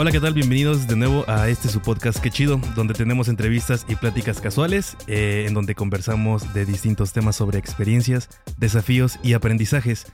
Hola, 0.00 0.12
¿qué 0.12 0.20
tal? 0.20 0.32
Bienvenidos 0.32 0.86
de 0.86 0.96
nuevo 0.96 1.26
a 1.28 1.50
este 1.50 1.68
su 1.68 1.80
podcast 1.82 2.20
Qué 2.20 2.30
chido, 2.30 2.58
donde 2.74 2.94
tenemos 2.94 3.28
entrevistas 3.28 3.84
y 3.86 3.96
pláticas 3.96 4.40
casuales, 4.40 4.96
eh, 5.08 5.44
en 5.46 5.52
donde 5.52 5.74
conversamos 5.74 6.54
de 6.54 6.64
distintos 6.64 7.12
temas 7.12 7.36
sobre 7.36 7.58
experiencias, 7.58 8.30
desafíos 8.56 9.18
y 9.22 9.34
aprendizajes. 9.34 10.10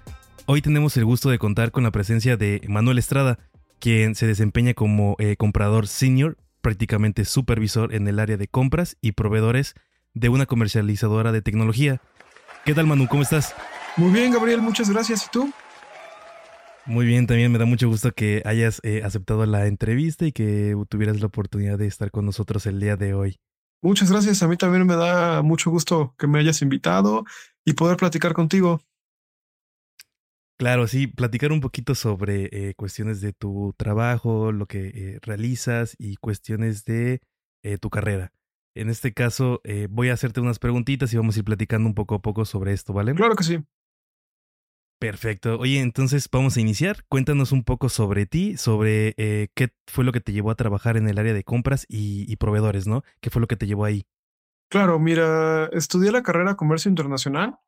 Hoy 0.47 0.61
tenemos 0.61 0.97
el 0.97 1.05
gusto 1.05 1.31
de 1.31 1.39
contar 1.39 1.71
con 1.71 1.85
la 1.85 1.93
presencia 1.93 2.37
de 2.37 2.63
Manuel 2.67 2.99
Estrada, 2.99 3.39
quien 3.79 4.17
se 4.17 4.27
desempeña 4.27 4.75
como 4.75 5.15
eh, 5.21 5.37
comprador 5.37 5.87
senior, 5.87 6.37
prácticamente 6.63 7.25
supervisor 7.25 7.95
en 7.95 8.09
el 8.09 8.19
área 8.19 8.37
de 8.37 8.49
compras 8.49 8.97
y 9.01 9.13
proveedores 9.13 9.75
de 10.15 10.31
una 10.31 10.47
comercializadora 10.47 11.31
de 11.31 11.43
tecnología. 11.43 12.01
¿Qué 12.65 12.75
tal, 12.75 12.89
Manu? 12.89 13.07
¿Cómo 13.07 13.23
estás? 13.23 13.55
Muy 13.97 14.11
bien, 14.11 14.33
Gabriel, 14.33 14.61
muchas 14.63 14.91
gracias. 14.91 15.27
¿Y 15.27 15.31
tú? 15.31 15.53
Muy 16.87 17.05
bien, 17.05 17.27
también 17.27 17.51
me 17.51 17.59
da 17.59 17.65
mucho 17.65 17.89
gusto 17.89 18.13
que 18.13 18.43
hayas 18.45 18.81
eh, 18.85 19.03
aceptado 19.05 19.45
la 19.45 19.67
entrevista 19.67 20.25
y 20.25 20.33
que 20.33 20.77
tuvieras 20.89 21.21
la 21.21 21.27
oportunidad 21.27 21.79
de 21.79 21.87
estar 21.87 22.11
con 22.11 22.25
nosotros 22.25 22.65
el 22.67 22.79
día 22.79 22.97
de 22.97 23.15
hoy. 23.15 23.41
Muchas 23.83 24.11
gracias. 24.11 24.43
A 24.43 24.49
mí 24.49 24.57
también 24.57 24.87
me 24.87 24.97
da 24.97 25.43
mucho 25.43 25.71
gusto 25.71 26.15
que 26.19 26.27
me 26.27 26.39
hayas 26.39 26.63
invitado 26.63 27.25
y 27.65 27.75
poder 27.75 27.97
platicar 27.97 28.35
contigo. 28.35 28.81
Claro, 30.59 30.87
sí, 30.87 31.07
platicar 31.07 31.53
un 31.53 31.61
poquito 31.61 31.95
sobre 31.95 32.49
eh, 32.53 32.75
cuestiones 32.75 33.21
de 33.21 33.35
tu 33.35 33.75
trabajo, 33.77 34.53
lo 34.53 34.67
que 34.67 34.89
eh, 34.89 35.19
realizas 35.21 35.95
y 35.99 36.17
cuestiones 36.17 36.85
de 36.85 37.21
eh, 37.63 37.79
tu 37.79 37.91
carrera. 37.91 38.33
En 38.75 38.91
este 38.91 39.13
caso, 39.13 39.61
eh, 39.65 39.89
voy 39.91 40.11
a 40.11 40.13
hacerte 40.15 40.41
unas 40.41 40.59
preguntitas 40.59 41.13
y 41.13 41.17
vamos 41.17 41.37
a 41.37 41.39
ir 41.41 41.45
platicando 41.45 41.89
un 41.89 41.95
poco 41.95 42.15
a 42.15 42.23
poco 42.23 42.45
sobre 42.45 42.73
esto, 42.73 42.93
¿vale? 42.93 43.15
Claro 43.15 43.35
que 43.35 43.45
sí. 43.45 43.59
Perfecto. 44.99 45.59
Oye, 45.59 45.81
entonces 45.81 46.29
vamos 46.33 46.57
a 46.57 46.61
iniciar. 46.61 47.05
Cuéntanos 47.09 47.53
un 47.53 47.65
poco 47.65 47.89
sobre 47.89 48.27
ti, 48.27 48.57
sobre 48.57 49.15
eh, 49.19 49.49
qué 49.55 49.69
fue 49.87 50.05
lo 50.05 50.13
que 50.13 50.21
te 50.21 50.33
llevó 50.33 50.51
a 50.51 50.55
trabajar 50.55 50.97
en 50.97 51.09
el 51.09 51.19
área 51.19 51.35
de 51.35 51.45
compras 51.45 51.85
y, 51.89 52.31
y 52.31 52.37
proveedores, 52.37 52.87
¿no? 52.87 53.03
¿Qué 53.21 53.29
fue 53.29 53.41
lo 53.41 53.47
que 53.47 53.57
te 53.57 53.67
llevó 53.67 53.85
ahí? 53.85 54.07
Claro, 54.71 54.99
mira, 54.99 55.67
estudié 55.67 56.11
la 56.11 56.23
carrera 56.23 56.57
Comercio 56.57 56.89
Internacional 56.89 57.59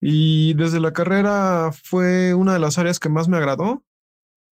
y 0.00 0.54
desde 0.54 0.80
la 0.80 0.92
carrera 0.92 1.70
fue 1.72 2.34
una 2.34 2.52
de 2.52 2.58
las 2.58 2.78
áreas 2.78 3.00
que 3.00 3.08
más 3.08 3.28
me 3.28 3.36
agradó. 3.36 3.84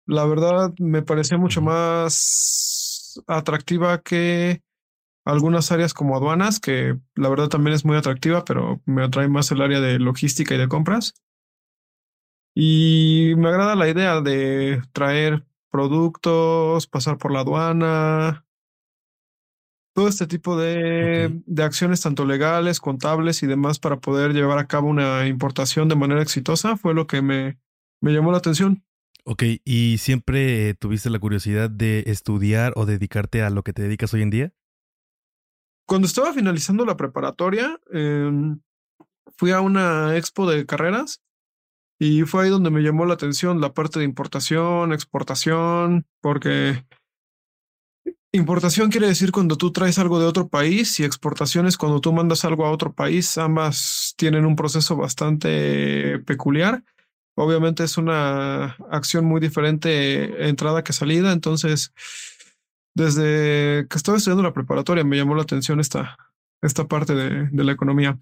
La 0.07 0.25
verdad, 0.25 0.73
me 0.79 1.03
parecía 1.03 1.39
mucho 1.39 1.61
más 1.61 3.23
atractiva 3.27 4.01
que 4.01 4.63
algunas 5.25 5.73
áreas 5.73 5.95
como 5.95 6.17
aduanas, 6.17 6.61
que 6.61 6.99
la 7.15 7.29
verdad 7.29 7.49
también 7.49 7.75
es 7.75 7.85
muy 7.85 7.97
atractiva, 7.97 8.45
pero 8.45 8.81
me 8.87 9.05
atrae 9.05 9.29
más 9.29 9.51
el 9.51 9.63
área 9.63 9.81
de 9.81 9.99
logística 9.99 10.55
y 10.55 10.59
de 10.59 10.69
compras. 10.69 11.15
Y 12.55 13.35
me 13.37 13.49
agrada 13.49 13.75
la 13.75 13.89
idea 13.89 14.21
de 14.21 14.81
traer 14.93 15.45
productos, 15.71 16.87
pasar 16.87 17.19
por 17.19 17.33
la 17.33 17.41
aduana, 17.41 18.45
todo 19.95 20.09
este 20.09 20.27
tipo 20.27 20.57
de, 20.57 21.41
de 21.47 21.63
acciones, 21.63 22.01
tanto 22.01 22.25
legales, 22.25 22.81
contables 22.81 23.43
y 23.43 23.47
demás, 23.47 23.79
para 23.79 24.01
poder 24.01 24.33
llevar 24.33 24.59
a 24.59 24.67
cabo 24.67 24.89
una 24.89 25.27
importación 25.27 25.89
de 25.89 25.95
manera 25.95 26.21
exitosa, 26.21 26.77
fue 26.77 26.95
lo 26.95 27.07
que 27.07 27.23
me, 27.23 27.59
me 28.01 28.13
llamó 28.13 28.33
la 28.33 28.39
atención. 28.39 28.85
Ok, 29.25 29.45
¿y 29.65 29.99
siempre 29.99 30.69
eh, 30.69 30.75
tuviste 30.75 31.11
la 31.11 31.19
curiosidad 31.19 31.71
de 31.71 32.05
estudiar 32.07 32.73
o 32.77 32.87
dedicarte 32.87 33.43
a 33.43 33.51
lo 33.51 33.63
que 33.63 33.73
te 33.73 33.83
dedicas 33.83 34.13
hoy 34.13 34.23
en 34.23 34.31
día? 34.31 34.53
Cuando 35.87 36.07
estaba 36.07 36.33
finalizando 36.33 36.85
la 36.85 36.97
preparatoria, 36.97 37.81
em, 37.91 38.61
fui 39.37 39.53
a 39.53 39.61
una 39.61 40.17
expo 40.17 40.51
de 40.51 40.67
carreras 40.67 41.23
y 41.99 42.23
fue 42.23 42.45
ahí 42.45 42.51
donde 42.51 42.71
me 42.71 42.83
llamó 42.83 43.07
la 43.07 43.15
atención 43.15 43.61
la 43.61 43.73
parte 43.73 43.99
de 43.99 44.05
importación, 44.05 44.93
exportación, 44.93 46.07
porque 46.21 46.85
importación 48.33 48.91
quiere 48.91 49.07
decir 49.07 49.31
cuando 49.31 49.57
tú 49.57 49.71
traes 49.71 49.99
algo 49.99 50.19
de 50.19 50.27
otro 50.27 50.49
país 50.49 50.99
y 50.99 51.05
exportación 51.05 51.67
es 51.67 51.79
cuando 51.79 52.01
tú 52.01 52.13
mandas 52.13 52.45
algo 52.45 52.67
a 52.67 52.71
otro 52.71 52.93
país. 52.93 53.39
Ambas 53.39 54.15
tienen 54.17 54.45
un 54.45 54.57
proceso 54.57 54.97
bastante 54.97 56.19
peculiar. 56.21 56.83
Obviamente 57.37 57.85
es 57.85 57.97
una 57.97 58.77
acción 58.91 59.25
muy 59.25 59.41
diferente 59.41 60.49
entrada 60.49 60.85
que 60.85 60.93
salida, 60.93 61.33
entonces 61.33 61.93
desde 62.95 63.87
que 63.89 63.97
estaba 63.97 64.19
estudiando 64.19 64.45
la 64.45 64.53
preparatoria 64.53 65.05
me 65.05 65.17
llamó 65.17 65.35
la 65.35 65.43
atención 65.43 65.81
esta, 65.81 66.17
esta 66.63 66.87
parte 66.87 67.15
de, 67.15 67.49
de 67.51 67.65
la 67.65 67.73
economía. 67.73 68.19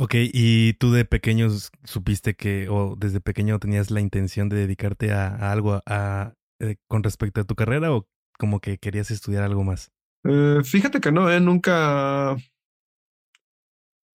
Ok, 0.00 0.14
¿y 0.14 0.74
tú 0.74 0.92
de 0.92 1.04
pequeño 1.04 1.48
supiste 1.82 2.34
que, 2.34 2.68
o 2.68 2.94
desde 2.96 3.20
pequeño 3.20 3.58
tenías 3.58 3.90
la 3.90 4.00
intención 4.00 4.48
de 4.48 4.56
dedicarte 4.56 5.10
a, 5.10 5.26
a 5.26 5.50
algo 5.50 5.82
a, 5.86 6.34
eh, 6.60 6.76
con 6.86 7.02
respecto 7.02 7.40
a 7.40 7.44
tu 7.44 7.56
carrera 7.56 7.92
o 7.92 8.06
como 8.38 8.60
que 8.60 8.78
querías 8.78 9.10
estudiar 9.10 9.42
algo 9.42 9.64
más? 9.64 9.90
Eh, 10.24 10.60
fíjate 10.62 11.00
que 11.00 11.10
no, 11.10 11.28
¿eh? 11.28 11.40
Nunca, 11.40 12.36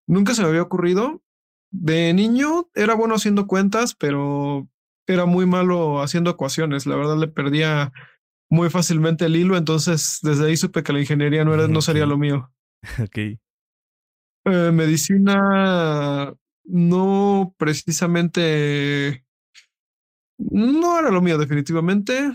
nunca 0.06 0.34
se 0.34 0.42
me 0.42 0.48
había 0.48 0.60
ocurrido. 0.62 1.22
De 1.72 2.12
niño 2.12 2.68
era 2.74 2.94
bueno 2.94 3.14
haciendo 3.14 3.46
cuentas, 3.46 3.94
pero 3.94 4.68
era 5.06 5.24
muy 5.24 5.46
malo 5.46 6.02
haciendo 6.02 6.30
ecuaciones. 6.30 6.84
La 6.84 6.96
verdad 6.96 7.16
le 7.16 7.28
perdía 7.28 7.92
muy 8.50 8.68
fácilmente 8.68 9.24
el 9.24 9.36
hilo, 9.36 9.56
entonces 9.56 10.18
desde 10.22 10.46
ahí 10.46 10.58
supe 10.58 10.82
que 10.82 10.92
la 10.92 11.00
ingeniería 11.00 11.44
no 11.44 11.54
era, 11.54 11.68
no 11.68 11.80
sería 11.80 12.04
Ok. 12.04 12.08
lo 12.08 12.18
mío. 12.18 12.52
Ok, 13.04 13.18
Eh, 14.44 14.70
medicina 14.72 16.34
no 16.64 17.54
precisamente 17.58 19.24
no 20.38 20.98
era 20.98 21.10
lo 21.10 21.20
mío, 21.20 21.36
definitivamente. 21.38 22.32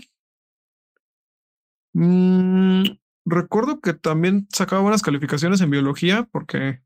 Mm, 1.94 2.84
recuerdo 3.24 3.80
que 3.80 3.94
también 3.94 4.46
sacaba 4.52 4.82
buenas 4.82 5.02
calificaciones 5.02 5.60
en 5.60 5.70
biología 5.70 6.28
porque 6.30 6.82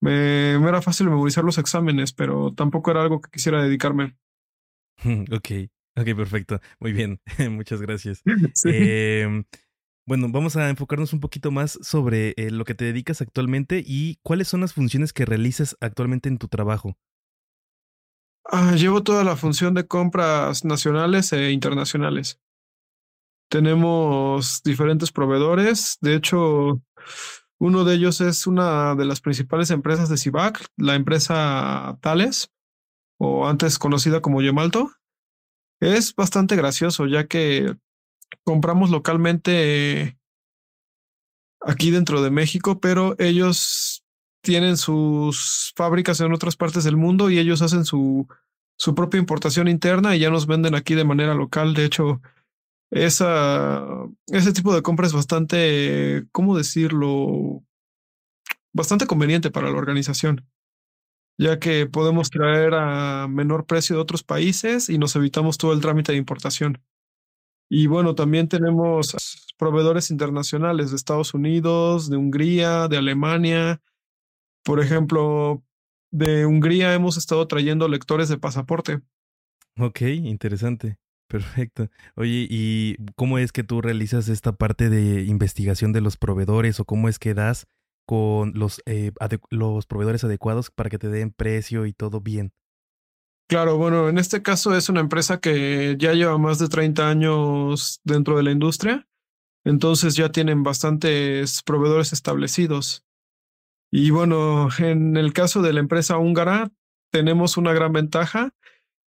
me, 0.00 0.58
me 0.58 0.68
era 0.68 0.82
fácil 0.82 1.08
memorizar 1.08 1.44
los 1.44 1.58
exámenes, 1.58 2.12
pero 2.12 2.52
tampoco 2.54 2.90
era 2.90 3.02
algo 3.02 3.20
que 3.20 3.30
quisiera 3.30 3.62
dedicarme. 3.62 4.16
ok, 5.30 5.50
ok, 5.96 6.16
perfecto. 6.16 6.60
Muy 6.80 6.92
bien, 6.92 7.20
muchas 7.50 7.80
gracias. 7.80 8.22
Sí. 8.54 8.70
Em, 8.72 9.44
bueno, 10.10 10.26
vamos 10.28 10.56
a 10.56 10.68
enfocarnos 10.68 11.12
un 11.12 11.20
poquito 11.20 11.52
más 11.52 11.78
sobre 11.82 12.34
eh, 12.36 12.50
lo 12.50 12.64
que 12.64 12.74
te 12.74 12.84
dedicas 12.84 13.20
actualmente 13.20 13.80
y 13.86 14.18
cuáles 14.24 14.48
son 14.48 14.60
las 14.60 14.74
funciones 14.74 15.12
que 15.12 15.24
realizas 15.24 15.76
actualmente 15.80 16.28
en 16.28 16.36
tu 16.36 16.48
trabajo. 16.48 16.98
Ah, 18.44 18.74
llevo 18.74 19.04
toda 19.04 19.22
la 19.22 19.36
función 19.36 19.72
de 19.72 19.86
compras 19.86 20.64
nacionales 20.64 21.32
e 21.32 21.52
internacionales. 21.52 22.40
Tenemos 23.48 24.64
diferentes 24.64 25.12
proveedores. 25.12 25.96
De 26.00 26.16
hecho, 26.16 26.82
uno 27.60 27.84
de 27.84 27.94
ellos 27.94 28.20
es 28.20 28.48
una 28.48 28.96
de 28.96 29.04
las 29.04 29.20
principales 29.20 29.70
empresas 29.70 30.08
de 30.08 30.16
CIVAC, 30.16 30.66
la 30.76 30.96
empresa 30.96 31.96
Thales, 32.00 32.50
o 33.16 33.46
antes 33.46 33.78
conocida 33.78 34.20
como 34.20 34.42
Yemalto. 34.42 34.90
Es 35.80 36.16
bastante 36.16 36.56
gracioso, 36.56 37.06
ya 37.06 37.28
que 37.28 37.76
compramos 38.44 38.90
localmente 38.90 40.18
aquí 41.60 41.90
dentro 41.90 42.22
de 42.22 42.30
México, 42.30 42.80
pero 42.80 43.14
ellos 43.18 44.04
tienen 44.42 44.76
sus 44.76 45.72
fábricas 45.76 46.20
en 46.20 46.32
otras 46.32 46.56
partes 46.56 46.84
del 46.84 46.96
mundo 46.96 47.30
y 47.30 47.38
ellos 47.38 47.62
hacen 47.62 47.84
su, 47.84 48.26
su 48.76 48.94
propia 48.94 49.18
importación 49.18 49.68
interna 49.68 50.16
y 50.16 50.20
ya 50.20 50.30
nos 50.30 50.46
venden 50.46 50.74
aquí 50.74 50.94
de 50.94 51.04
manera 51.04 51.34
local. 51.34 51.74
De 51.74 51.84
hecho, 51.84 52.22
esa, 52.90 53.84
ese 54.28 54.52
tipo 54.52 54.74
de 54.74 54.82
compra 54.82 55.06
es 55.06 55.12
bastante, 55.12 56.24
¿cómo 56.32 56.56
decirlo? 56.56 57.62
Bastante 58.72 59.06
conveniente 59.06 59.50
para 59.50 59.70
la 59.70 59.78
organización, 59.78 60.46
ya 61.38 61.58
que 61.58 61.86
podemos 61.86 62.30
traer 62.30 62.74
a 62.74 63.28
menor 63.28 63.66
precio 63.66 63.96
de 63.96 64.02
otros 64.02 64.22
países 64.22 64.88
y 64.88 64.98
nos 64.98 65.14
evitamos 65.16 65.58
todo 65.58 65.72
el 65.72 65.80
trámite 65.80 66.12
de 66.12 66.18
importación. 66.18 66.82
Y 67.72 67.86
bueno, 67.86 68.16
también 68.16 68.48
tenemos 68.48 69.46
proveedores 69.56 70.10
internacionales 70.10 70.90
de 70.90 70.96
Estados 70.96 71.34
Unidos, 71.34 72.10
de 72.10 72.16
Hungría, 72.16 72.88
de 72.88 72.96
Alemania. 72.96 73.80
Por 74.64 74.80
ejemplo, 74.80 75.62
de 76.10 76.46
Hungría 76.46 76.92
hemos 76.94 77.16
estado 77.16 77.46
trayendo 77.46 77.86
lectores 77.86 78.28
de 78.28 78.38
pasaporte. 78.38 79.00
Ok, 79.78 80.00
interesante. 80.02 80.98
Perfecto. 81.28 81.88
Oye, 82.16 82.48
¿y 82.50 82.96
cómo 83.14 83.38
es 83.38 83.52
que 83.52 83.62
tú 83.62 83.80
realizas 83.80 84.28
esta 84.28 84.50
parte 84.50 84.90
de 84.90 85.22
investigación 85.22 85.92
de 85.92 86.00
los 86.00 86.16
proveedores 86.16 86.80
o 86.80 86.84
cómo 86.84 87.08
es 87.08 87.20
que 87.20 87.34
das 87.34 87.68
con 88.04 88.52
los, 88.56 88.82
eh, 88.86 89.12
los 89.50 89.86
proveedores 89.86 90.24
adecuados 90.24 90.72
para 90.72 90.90
que 90.90 90.98
te 90.98 91.08
den 91.08 91.30
precio 91.30 91.86
y 91.86 91.92
todo 91.92 92.20
bien? 92.20 92.52
Claro, 93.50 93.78
bueno, 93.78 94.08
en 94.08 94.16
este 94.16 94.42
caso 94.42 94.76
es 94.76 94.88
una 94.88 95.00
empresa 95.00 95.40
que 95.40 95.96
ya 95.98 96.12
lleva 96.12 96.38
más 96.38 96.60
de 96.60 96.68
30 96.68 97.08
años 97.08 98.00
dentro 98.04 98.36
de 98.36 98.44
la 98.44 98.52
industria, 98.52 99.08
entonces 99.64 100.14
ya 100.14 100.28
tienen 100.30 100.62
bastantes 100.62 101.60
proveedores 101.64 102.12
establecidos. 102.12 103.04
Y 103.90 104.10
bueno, 104.10 104.68
en 104.78 105.16
el 105.16 105.32
caso 105.32 105.62
de 105.62 105.72
la 105.72 105.80
empresa 105.80 106.16
húngara, 106.16 106.70
tenemos 107.10 107.56
una 107.56 107.72
gran 107.72 107.92
ventaja 107.92 108.54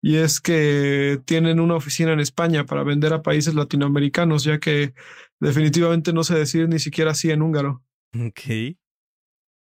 y 0.03 0.17
es 0.17 0.41
que 0.41 1.21
tienen 1.27 1.61
una 1.61 1.77
oficina 1.77 2.13
en 2.13 2.19
España 2.19 2.67
para 2.67 2.83
vender 2.83 3.13
a 3.13 3.23
países 3.23 3.55
latinoamericanos, 3.55 4.43
ya 4.43 4.59
que 4.59 4.95
definitivamente 5.39 6.13
no 6.13 6.25
sé 6.25 6.35
decir 6.35 6.69
ni 6.69 6.81
siquiera 6.81 7.13
así 7.13 7.31
en 7.31 7.41
húngaro. 7.41 7.85
Ok. 8.19 8.49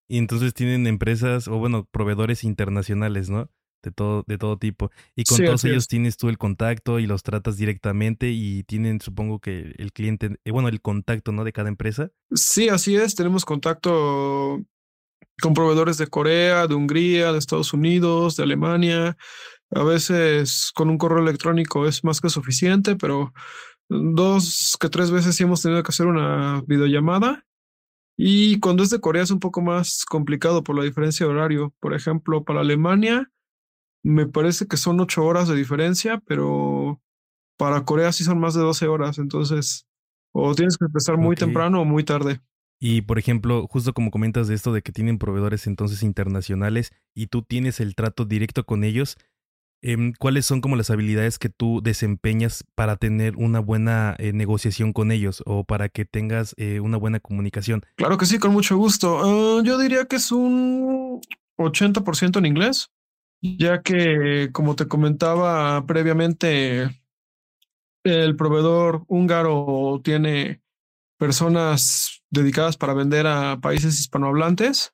Y 0.08 0.18
entonces 0.18 0.54
tienen 0.54 0.88
empresas 0.88 1.50
o 1.50 1.58
bueno, 1.58 1.90
proveedores 1.92 2.46
internacionales, 2.46 3.30
¿no? 3.30 3.50
De 3.84 3.92
todo, 3.92 4.24
de 4.28 4.38
todo 4.38 4.58
tipo. 4.58 4.92
Y 5.16 5.26
con 5.26 5.38
Sí, 5.38 5.44
todos 5.44 5.64
ellos 5.66 5.84
es. 5.84 5.88
tienes 5.88 6.18
tú 6.18 6.30
el 6.30 6.38
contacto 6.38 7.00
y 7.00 7.08
los 7.08 7.24
tratas 7.24 7.58
directamente 7.58 8.30
y 8.30 8.64
tienen, 8.64 9.02
supongo 9.02 9.40
que 9.40 9.74
el 9.78 9.92
cliente, 9.92 10.38
eh, 10.46 10.52
bueno, 10.52 10.68
el 10.70 10.82
contacto, 10.82 11.32
¿no? 11.32 11.44
De 11.44 11.52
cada 11.54 11.70
empresa. 11.70 12.12
Sí, 12.34 12.70
así 12.70 12.96
es, 12.96 13.16
tenemos 13.16 13.44
contacto 13.46 14.62
con 15.42 15.54
proveedores 15.54 15.98
de 15.98 16.08
Corea, 16.08 16.68
de 16.68 16.76
Hungría, 16.76 17.32
de 17.32 17.40
Estados 17.40 17.74
Unidos, 17.74 18.36
de 18.38 18.44
Alemania. 18.44 19.18
A 19.72 19.84
veces 19.84 20.72
con 20.76 20.90
un 20.90 20.98
correo 20.98 21.20
electrónico 21.20 21.88
es 21.88 22.04
más 22.04 22.22
que 22.22 22.30
suficiente, 22.30 22.96
pero 22.96 23.34
dos 23.90 24.78
que 24.80 24.90
tres 24.90 25.12
veces 25.12 25.36
sí 25.36 25.44
hemos 25.44 25.62
tenido 25.62 25.84
que 25.84 25.90
hacer 25.90 26.08
una 26.08 26.64
videollamada. 26.68 27.46
Y 28.18 28.60
cuando 28.60 28.84
es 28.84 28.90
de 28.92 29.00
Corea 29.00 29.24
es 29.24 29.32
un 29.32 29.40
poco 29.40 29.62
más 29.62 30.06
complicado 30.06 30.64
por 30.64 30.78
la 30.78 30.84
diferencia 30.84 31.26
de 31.26 31.32
horario. 31.34 31.74
Por 31.80 31.94
ejemplo, 31.96 32.44
para 32.44 32.62
Alemania 32.62 33.32
me 34.04 34.26
parece 34.26 34.68
que 34.68 34.78
son 34.78 35.00
ocho 35.00 35.24
horas 35.24 35.48
de 35.48 35.56
diferencia, 35.56 36.22
pero 36.26 37.02
para 37.58 37.86
Corea 37.86 38.12
sí 38.12 38.24
son 38.24 38.40
más 38.40 38.54
de 38.54 38.62
12 38.62 38.88
horas. 38.88 39.20
Entonces, 39.20 39.86
o 40.34 40.56
tienes 40.56 40.78
que 40.78 40.86
empezar 40.86 41.18
muy 41.18 41.36
temprano 41.36 41.82
o 41.82 41.86
muy 41.86 42.04
tarde. 42.04 42.42
Y 42.80 43.02
por 43.02 43.20
ejemplo, 43.20 43.68
justo 43.68 43.94
como 43.94 44.10
comentas 44.10 44.48
de 44.48 44.56
esto 44.56 44.74
de 44.74 44.82
que 44.82 44.92
tienen 44.92 45.20
proveedores 45.20 45.68
entonces 45.68 46.02
internacionales 46.02 46.92
y 47.14 47.28
tú 47.28 47.44
tienes 47.44 47.80
el 47.80 47.94
trato 47.94 48.26
directo 48.26 48.66
con 48.66 48.84
ellos, 48.84 49.18
em, 49.84 50.14
¿cuáles 50.18 50.48
son 50.48 50.62
como 50.62 50.76
las 50.76 50.90
habilidades 50.90 51.38
que 51.38 51.50
tú 51.50 51.82
desempeñas 51.84 52.64
para 52.74 52.96
tener 52.96 53.36
una 53.36 53.60
buena 53.60 54.16
eh, 54.18 54.34
negociación 54.34 54.94
con 54.94 55.12
ellos 55.12 55.44
o 55.46 55.64
para 55.64 55.90
que 55.90 56.06
tengas 56.06 56.56
eh, 56.58 56.80
una 56.80 56.98
buena 56.98 57.20
comunicación? 57.20 57.84
Claro 57.98 58.18
que 58.18 58.26
sí, 58.26 58.40
con 58.40 58.52
mucho 58.52 58.76
gusto. 58.78 59.20
Ah, 59.24 59.62
yo 59.64 59.78
diría 59.78 60.06
que 60.06 60.16
es 60.16 60.32
un 60.32 61.22
80% 61.60 62.40
en 62.40 62.48
inglés, 62.48 62.90
ya 63.42 63.82
que, 63.82 64.50
como 64.52 64.76
te 64.76 64.88
comentaba 64.88 65.86
previamente, 65.86 67.02
el 68.04 68.36
proveedor 68.36 69.04
húngaro 69.08 70.00
tiene 70.04 70.62
personas 71.18 72.24
dedicadas 72.30 72.78
para 72.78 72.94
vender 72.94 73.28
a 73.28 73.60
países 73.60 74.00
hispanohablantes. 74.00 74.94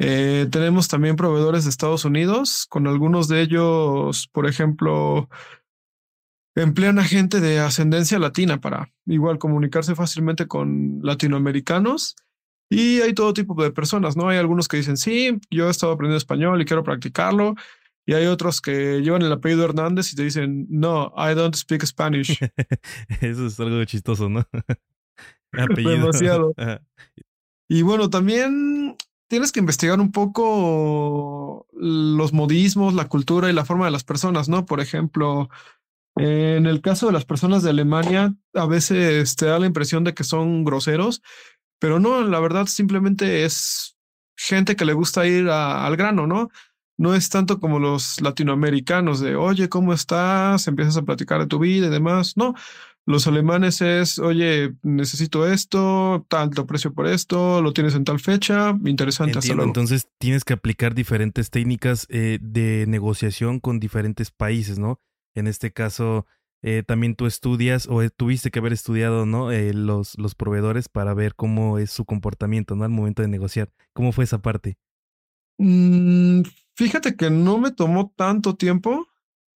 Eh, 0.00 0.46
tenemos 0.52 0.86
también 0.86 1.16
proveedores 1.16 1.64
de 1.64 1.70
Estados 1.70 2.04
Unidos, 2.04 2.66
con 2.68 2.86
algunos 2.86 3.26
de 3.26 3.42
ellos, 3.42 4.28
por 4.28 4.46
ejemplo, 4.46 5.28
emplean 6.54 6.98
a 6.98 7.04
gente 7.04 7.40
de 7.40 7.58
ascendencia 7.58 8.18
latina 8.18 8.60
para 8.60 8.92
igual 9.06 9.38
comunicarse 9.38 9.94
fácilmente 9.94 10.46
con 10.46 11.00
latinoamericanos. 11.02 12.14
Y 12.70 13.00
hay 13.00 13.14
todo 13.14 13.32
tipo 13.32 13.60
de 13.62 13.70
personas, 13.70 14.16
¿no? 14.16 14.28
Hay 14.28 14.38
algunos 14.38 14.68
que 14.68 14.76
dicen, 14.76 14.96
sí, 14.96 15.38
yo 15.50 15.68
he 15.68 15.70
estado 15.70 15.92
aprendiendo 15.92 16.18
español 16.18 16.60
y 16.60 16.64
quiero 16.64 16.84
practicarlo. 16.84 17.54
Y 18.06 18.14
hay 18.14 18.26
otros 18.26 18.60
que 18.60 19.00
llevan 19.00 19.22
el 19.22 19.32
apellido 19.32 19.64
Hernández 19.64 20.12
y 20.12 20.16
te 20.16 20.24
dicen, 20.24 20.66
no, 20.70 21.12
I 21.16 21.34
don't 21.34 21.54
speak 21.54 21.84
Spanish. 21.84 22.38
Eso 23.20 23.46
es 23.46 23.60
algo 23.60 23.84
chistoso, 23.84 24.28
¿no? 24.28 24.46
Apellido. 25.52 25.92
Demasiado. 25.92 26.54
Y 27.70 27.82
bueno, 27.82 28.08
también 28.08 28.96
tienes 29.28 29.52
que 29.52 29.60
investigar 29.60 30.00
un 30.00 30.10
poco 30.10 31.66
los 31.74 32.32
modismos, 32.32 32.94
la 32.94 33.08
cultura 33.08 33.50
y 33.50 33.52
la 33.52 33.66
forma 33.66 33.84
de 33.84 33.90
las 33.90 34.04
personas, 34.04 34.48
¿no? 34.48 34.64
Por 34.64 34.80
ejemplo, 34.80 35.50
en 36.16 36.66
el 36.66 36.80
caso 36.80 37.06
de 37.06 37.12
las 37.12 37.26
personas 37.26 37.62
de 37.62 37.70
Alemania, 37.70 38.34
a 38.54 38.66
veces 38.66 39.36
te 39.36 39.44
da 39.46 39.58
la 39.58 39.66
impresión 39.66 40.02
de 40.02 40.14
que 40.14 40.24
son 40.24 40.64
groseros, 40.64 41.22
pero 41.78 42.00
no, 42.00 42.22
la 42.22 42.40
verdad 42.40 42.66
simplemente 42.66 43.44
es 43.44 43.96
gente 44.36 44.76
que 44.76 44.84
le 44.84 44.92
gusta 44.92 45.26
ir 45.26 45.48
a- 45.48 45.86
al 45.86 45.96
grano, 45.96 46.26
¿no? 46.26 46.50
No 46.96 47.14
es 47.14 47.28
tanto 47.28 47.60
como 47.60 47.78
los 47.78 48.20
latinoamericanos 48.20 49.20
de, 49.20 49.36
oye, 49.36 49.68
¿cómo 49.68 49.92
estás? 49.92 50.66
Empiezas 50.66 50.96
a 50.96 51.02
platicar 51.02 51.40
de 51.40 51.46
tu 51.46 51.58
vida 51.60 51.86
y 51.86 51.90
demás. 51.90 52.36
No, 52.36 52.54
los 53.06 53.26
alemanes 53.26 53.80
es, 53.80 54.18
oye, 54.18 54.74
necesito 54.82 55.46
esto, 55.46 56.26
tanto 56.28 56.66
precio 56.66 56.92
por 56.92 57.06
esto, 57.06 57.62
lo 57.62 57.72
tienes 57.72 57.94
en 57.94 58.04
tal 58.04 58.18
fecha, 58.20 58.76
interesante, 58.84 59.38
hasta 59.38 59.46
Entiendo, 59.46 59.62
luego. 59.62 59.70
entonces 59.70 60.08
tienes 60.18 60.44
que 60.44 60.54
aplicar 60.54 60.94
diferentes 60.94 61.50
técnicas 61.50 62.06
eh, 62.10 62.38
de 62.42 62.84
negociación 62.88 63.60
con 63.60 63.78
diferentes 63.80 64.30
países, 64.30 64.78
¿no? 64.78 65.00
En 65.34 65.46
este 65.46 65.72
caso, 65.72 66.26
eh, 66.62 66.82
también 66.86 67.14
tú 67.14 67.26
estudias 67.26 67.86
o 67.88 68.02
eh, 68.02 68.10
tuviste 68.10 68.50
que 68.50 68.58
haber 68.58 68.72
estudiado, 68.72 69.26
¿no? 69.26 69.52
Eh, 69.52 69.72
los, 69.72 70.18
los 70.18 70.34
proveedores 70.34 70.88
para 70.88 71.14
ver 71.14 71.34
cómo 71.34 71.78
es 71.78 71.90
su 71.90 72.04
comportamiento, 72.04 72.74
¿no? 72.74 72.84
Al 72.84 72.90
momento 72.90 73.22
de 73.22 73.28
negociar. 73.28 73.70
¿Cómo 73.92 74.12
fue 74.12 74.24
esa 74.24 74.42
parte? 74.42 74.76
Mm, 75.58 76.42
fíjate 76.74 77.16
que 77.16 77.30
no 77.30 77.58
me 77.58 77.70
tomó 77.70 78.12
tanto 78.16 78.56
tiempo 78.56 79.06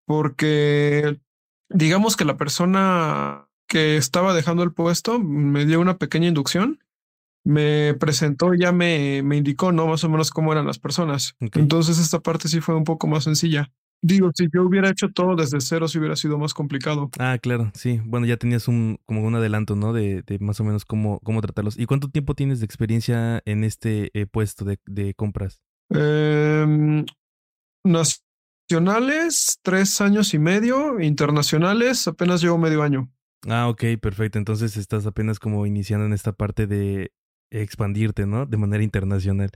porque 0.07 1.21
digamos 1.69 2.17
que 2.17 2.25
la 2.25 2.37
persona 2.37 3.49
que 3.67 3.97
estaba 3.97 4.35
dejando 4.35 4.63
el 4.63 4.73
puesto 4.73 5.19
me 5.19 5.65
dio 5.65 5.81
una 5.81 5.99
pequeña 5.99 6.29
inducción, 6.29 6.81
me 7.45 7.95
presentó, 7.95 8.55
y 8.55 8.61
ya 8.61 8.71
me, 8.71 9.23
me 9.23 9.37
indicó, 9.37 9.73
¿no? 9.73 9.87
Más 9.87 10.05
o 10.05 10.09
menos 10.09 10.31
cómo 10.31 10.53
eran 10.53 10.67
las 10.67 10.79
personas. 10.79 11.35
Entonces 11.41 11.99
esta 11.99 12.21
parte 12.21 12.49
sí 12.49 12.61
fue 12.61 12.77
un 12.77 12.85
poco 12.85 13.07
más 13.07 13.25
sencilla. 13.25 13.73
Digo, 14.05 14.33
si 14.35 14.49
yo 14.53 14.65
hubiera 14.65 14.91
hecho 14.91 15.11
todo 15.11 15.37
desde 15.37 15.61
cero, 15.61 15.87
sí 15.87 15.99
hubiera 15.99 16.17
sido 16.17 16.37
más 16.37 16.55
complicado. 16.55 17.09
Ah, 17.21 17.39
claro, 17.41 17.71
sí. 17.75 18.01
Bueno, 18.05 18.27
ya 18.27 18.37
tenías 18.37 18.67
un, 18.67 18.99
como 19.07 19.23
un 19.23 19.37
adelanto, 19.37 19.77
¿no? 19.77 19.93
De, 19.93 20.23
de 20.23 20.41
más 20.41 20.59
o 20.59 20.65
menos 20.65 20.85
cómo, 20.85 21.21
cómo 21.21 21.41
tratarlos. 21.41 21.79
¿Y 21.79 21.87
cuánto 21.87 22.09
tiempo 22.09 22.35
tienes 22.35 22.59
de 22.59 22.67
experiencia 22.67 23.41
en 23.45 23.63
este 23.63 24.11
eh, 24.19 24.27
puesto 24.27 24.65
de, 24.65 24.81
de 24.87 25.15
compras? 25.15 25.63
Em, 25.91 27.05
nacionales, 27.85 29.61
tres 29.63 30.01
años 30.01 30.35
y 30.35 30.41
medio, 30.41 31.01
internacionales, 31.01 32.09
apenas 32.09 32.43
llevo 32.43 32.59
medio 32.59 32.83
año. 32.83 33.09
Ah, 33.47 33.69
ok, 33.69 33.85
perfecto. 34.01 34.37
Entonces 34.39 34.77
estás 34.77 35.07
apenas 35.07 35.39
como 35.39 35.65
iniciando 35.65 36.07
en 36.07 36.13
esta 36.13 36.33
parte 36.33 36.67
de 36.67 37.13
expandirte, 37.51 38.27
¿no? 38.27 38.47
De 38.47 38.57
manera 38.57 38.83
internacional. 38.83 39.51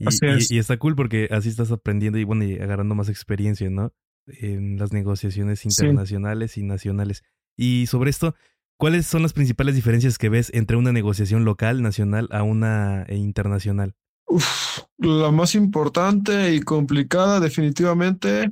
Y, 0.00 0.06
Así 0.08 0.18
y- 0.26 0.28
es. 0.30 0.50
y 0.50 0.58
está 0.58 0.76
cool 0.78 0.96
porque 0.96 1.28
así 1.30 1.48
estás 1.48 1.70
aprendiendo 1.70 2.18
y 2.18 2.24
bueno, 2.24 2.42
y 2.44 2.54
agarrando 2.58 2.94
más 2.96 3.08
experiencia, 3.08 3.70
¿no? 3.70 3.92
En 4.26 4.78
las 4.78 4.92
negociaciones 4.92 5.60
Sí. 5.60 5.68
internacionales 5.68 6.56
y 6.58 6.62
nacionales. 6.62 7.22
Y 7.56 7.86
sobre 7.86 8.10
esto, 8.10 8.34
¿cuáles 8.78 9.06
son 9.06 9.22
las 9.22 9.32
principales 9.34 9.74
diferencias 9.74 10.16
que 10.18 10.28
ves 10.30 10.50
entre 10.54 10.76
una 10.76 10.92
negociación 10.92 11.44
local, 11.44 11.82
nacional, 11.82 12.28
a 12.32 12.42
una 12.42 13.02
eh, 13.04 13.16
internacional? 13.16 13.94
Uf, 14.26 14.78
la 14.98 15.30
más 15.30 15.54
importante 15.54 16.54
y 16.54 16.60
complicada 16.60 17.38
definitivamente, 17.40 18.50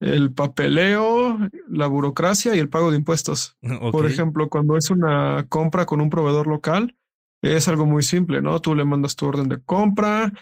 el 0.00 0.32
papeleo, 0.32 1.38
la 1.68 1.86
burocracia 1.86 2.56
y 2.56 2.58
el 2.58 2.68
pago 2.68 2.90
de 2.90 2.96
impuestos. 2.96 3.56
Por 3.92 4.06
ejemplo, 4.06 4.48
cuando 4.48 4.76
es 4.76 4.90
una 4.90 5.46
compra 5.48 5.86
con 5.86 6.00
un 6.00 6.10
proveedor 6.10 6.46
local, 6.48 6.96
es 7.42 7.68
algo 7.68 7.86
muy 7.86 8.02
simple, 8.02 8.40
¿no? 8.42 8.60
Tú 8.60 8.74
le 8.74 8.84
mandas 8.84 9.16
tu 9.16 9.26
orden 9.26 9.48
de 9.48 9.60
compra, 9.60 10.32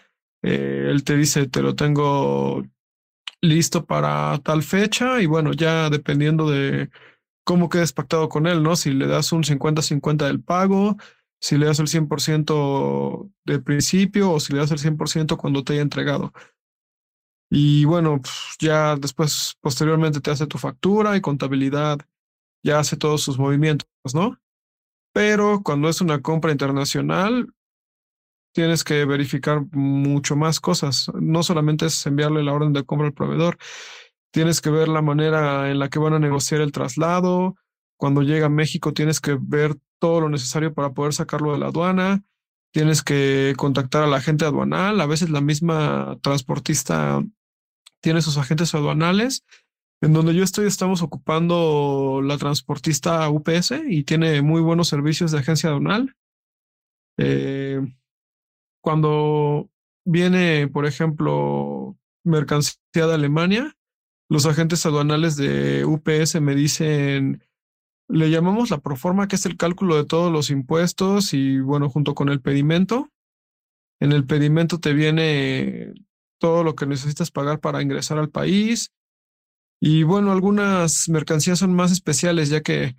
eh, 0.42 0.88
él 0.90 1.04
te 1.04 1.16
dice, 1.16 1.46
te 1.48 1.62
lo 1.62 1.74
tengo 1.74 2.62
listo 3.42 3.84
para 3.86 4.38
tal 4.38 4.62
fecha 4.62 5.20
y 5.20 5.26
bueno, 5.26 5.52
ya 5.52 5.90
dependiendo 5.90 6.50
de 6.50 6.90
cómo 7.44 7.68
quedes 7.68 7.92
pactado 7.92 8.28
con 8.28 8.46
él, 8.46 8.62
¿no? 8.62 8.76
Si 8.76 8.92
le 8.92 9.06
das 9.06 9.32
un 9.32 9.44
50-50 9.44 10.26
del 10.26 10.42
pago, 10.42 10.96
si 11.40 11.56
le 11.58 11.66
das 11.66 11.80
el 11.80 11.88
100% 11.88 13.30
de 13.44 13.58
principio 13.60 14.32
o 14.32 14.40
si 14.40 14.52
le 14.52 14.60
das 14.60 14.70
el 14.72 14.78
100% 14.78 15.36
cuando 15.36 15.64
te 15.64 15.74
haya 15.74 15.82
entregado. 15.82 16.32
Y 17.50 17.84
bueno, 17.84 18.20
pues, 18.20 18.56
ya 18.60 18.96
después, 18.96 19.56
posteriormente 19.60 20.20
te 20.20 20.30
hace 20.30 20.46
tu 20.46 20.58
factura 20.58 21.16
y 21.16 21.20
contabilidad, 21.20 21.98
ya 22.62 22.78
hace 22.78 22.96
todos 22.96 23.22
sus 23.22 23.38
movimientos, 23.38 23.88
¿no? 24.14 24.38
pero 25.12 25.62
cuando 25.62 25.88
es 25.88 26.00
una 26.00 26.22
compra 26.22 26.52
internacional, 26.52 27.52
tienes 28.52 28.84
que 28.84 29.04
verificar 29.04 29.64
mucho 29.72 30.36
más 30.36 30.60
cosas. 30.60 31.10
No 31.14 31.42
solamente 31.42 31.86
es 31.86 32.06
enviarle 32.06 32.42
la 32.42 32.52
orden 32.52 32.72
de 32.72 32.84
compra 32.84 33.06
al 33.08 33.14
proveedor, 33.14 33.58
tienes 34.30 34.60
que 34.60 34.70
ver 34.70 34.88
la 34.88 35.02
manera 35.02 35.70
en 35.70 35.78
la 35.78 35.88
que 35.88 35.98
van 35.98 36.14
a 36.14 36.18
negociar 36.18 36.60
el 36.60 36.72
traslado. 36.72 37.56
Cuando 37.96 38.22
llega 38.22 38.46
a 38.46 38.50
México, 38.50 38.92
tienes 38.92 39.20
que 39.20 39.36
ver 39.40 39.76
todo 39.98 40.22
lo 40.22 40.28
necesario 40.28 40.72
para 40.72 40.92
poder 40.92 41.12
sacarlo 41.12 41.52
de 41.52 41.58
la 41.58 41.66
aduana. 41.66 42.24
Tienes 42.72 43.02
que 43.02 43.54
contactar 43.56 44.04
a 44.04 44.06
la 44.06 44.18
agente 44.18 44.44
aduanal. 44.44 45.00
A 45.00 45.06
veces 45.06 45.30
la 45.30 45.40
misma 45.40 46.18
transportista 46.22 47.22
tiene 48.00 48.22
sus 48.22 48.38
agentes 48.38 48.74
aduanales. 48.74 49.44
En 50.00 50.14
donde 50.14 50.34
yo 50.34 50.42
estoy, 50.42 50.66
estamos 50.66 51.02
ocupando 51.02 52.22
la 52.24 52.38
transportista 52.38 53.28
UPS 53.28 53.74
y 53.86 54.04
tiene 54.04 54.40
muy 54.40 54.62
buenos 54.62 54.88
servicios 54.88 55.30
de 55.30 55.40
agencia 55.40 55.68
aduanal. 55.68 56.16
Eh, 57.18 57.82
cuando 58.80 59.70
viene, 60.04 60.68
por 60.68 60.86
ejemplo, 60.86 61.96
mercancía 62.24 63.06
de 63.06 63.14
Alemania, 63.14 63.76
los 64.28 64.46
agentes 64.46 64.84
aduanales 64.86 65.36
de 65.36 65.84
UPS 65.84 66.40
me 66.40 66.54
dicen, 66.54 67.44
le 68.08 68.30
llamamos 68.30 68.70
la 68.70 68.78
proforma, 68.78 69.28
que 69.28 69.36
es 69.36 69.46
el 69.46 69.56
cálculo 69.56 69.96
de 69.96 70.04
todos 70.04 70.32
los 70.32 70.50
impuestos 70.50 71.34
y 71.34 71.60
bueno, 71.60 71.88
junto 71.88 72.14
con 72.14 72.28
el 72.28 72.40
pedimento. 72.40 73.08
En 74.00 74.12
el 74.12 74.26
pedimento 74.26 74.78
te 74.78 74.92
viene 74.92 75.92
todo 76.38 76.64
lo 76.64 76.74
que 76.74 76.86
necesitas 76.86 77.30
pagar 77.30 77.60
para 77.60 77.82
ingresar 77.82 78.18
al 78.18 78.30
país. 78.30 78.92
Y 79.80 80.02
bueno, 80.02 80.32
algunas 80.32 81.08
mercancías 81.08 81.58
son 81.58 81.74
más 81.74 81.92
especiales 81.92 82.48
ya 82.48 82.60
que 82.60 82.96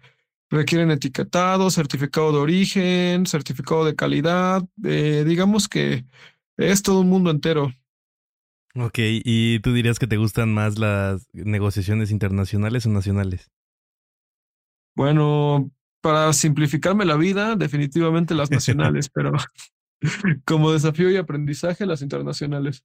requieren 0.52 0.92
etiquetado, 0.92 1.72
certificado 1.72 2.32
de 2.34 2.38
origen, 2.38 3.26
certificado 3.26 3.86
de 3.86 3.96
calidad. 3.96 4.64
Eh, 4.84 5.24
digamos 5.26 5.68
que 5.68 6.06
es 6.58 6.84
todo 6.84 7.00
un 7.00 7.10
mundo 7.10 7.32
entero. 7.32 7.74
Ok, 8.76 9.00
¿y 9.00 9.60
tú 9.60 9.74
dirías 9.74 9.98
que 9.98 10.08
te 10.08 10.18
gustan 10.18 10.54
más 10.54 10.78
las 10.78 11.28
negociaciones 11.34 12.12
internacionales 12.12 12.86
o 12.86 12.90
nacionales? 12.90 13.50
Bueno, 14.96 15.72
para 16.02 16.32
simplificarme 16.34 17.06
la 17.06 17.16
vida, 17.16 17.56
definitivamente 17.56 18.36
las 18.36 18.52
nacionales, 18.52 19.10
pero 19.10 19.32
como 20.46 20.72
desafío 20.72 21.10
y 21.10 21.18
aprendizaje, 21.18 21.86
las 21.86 22.02
internacionales. 22.02 22.84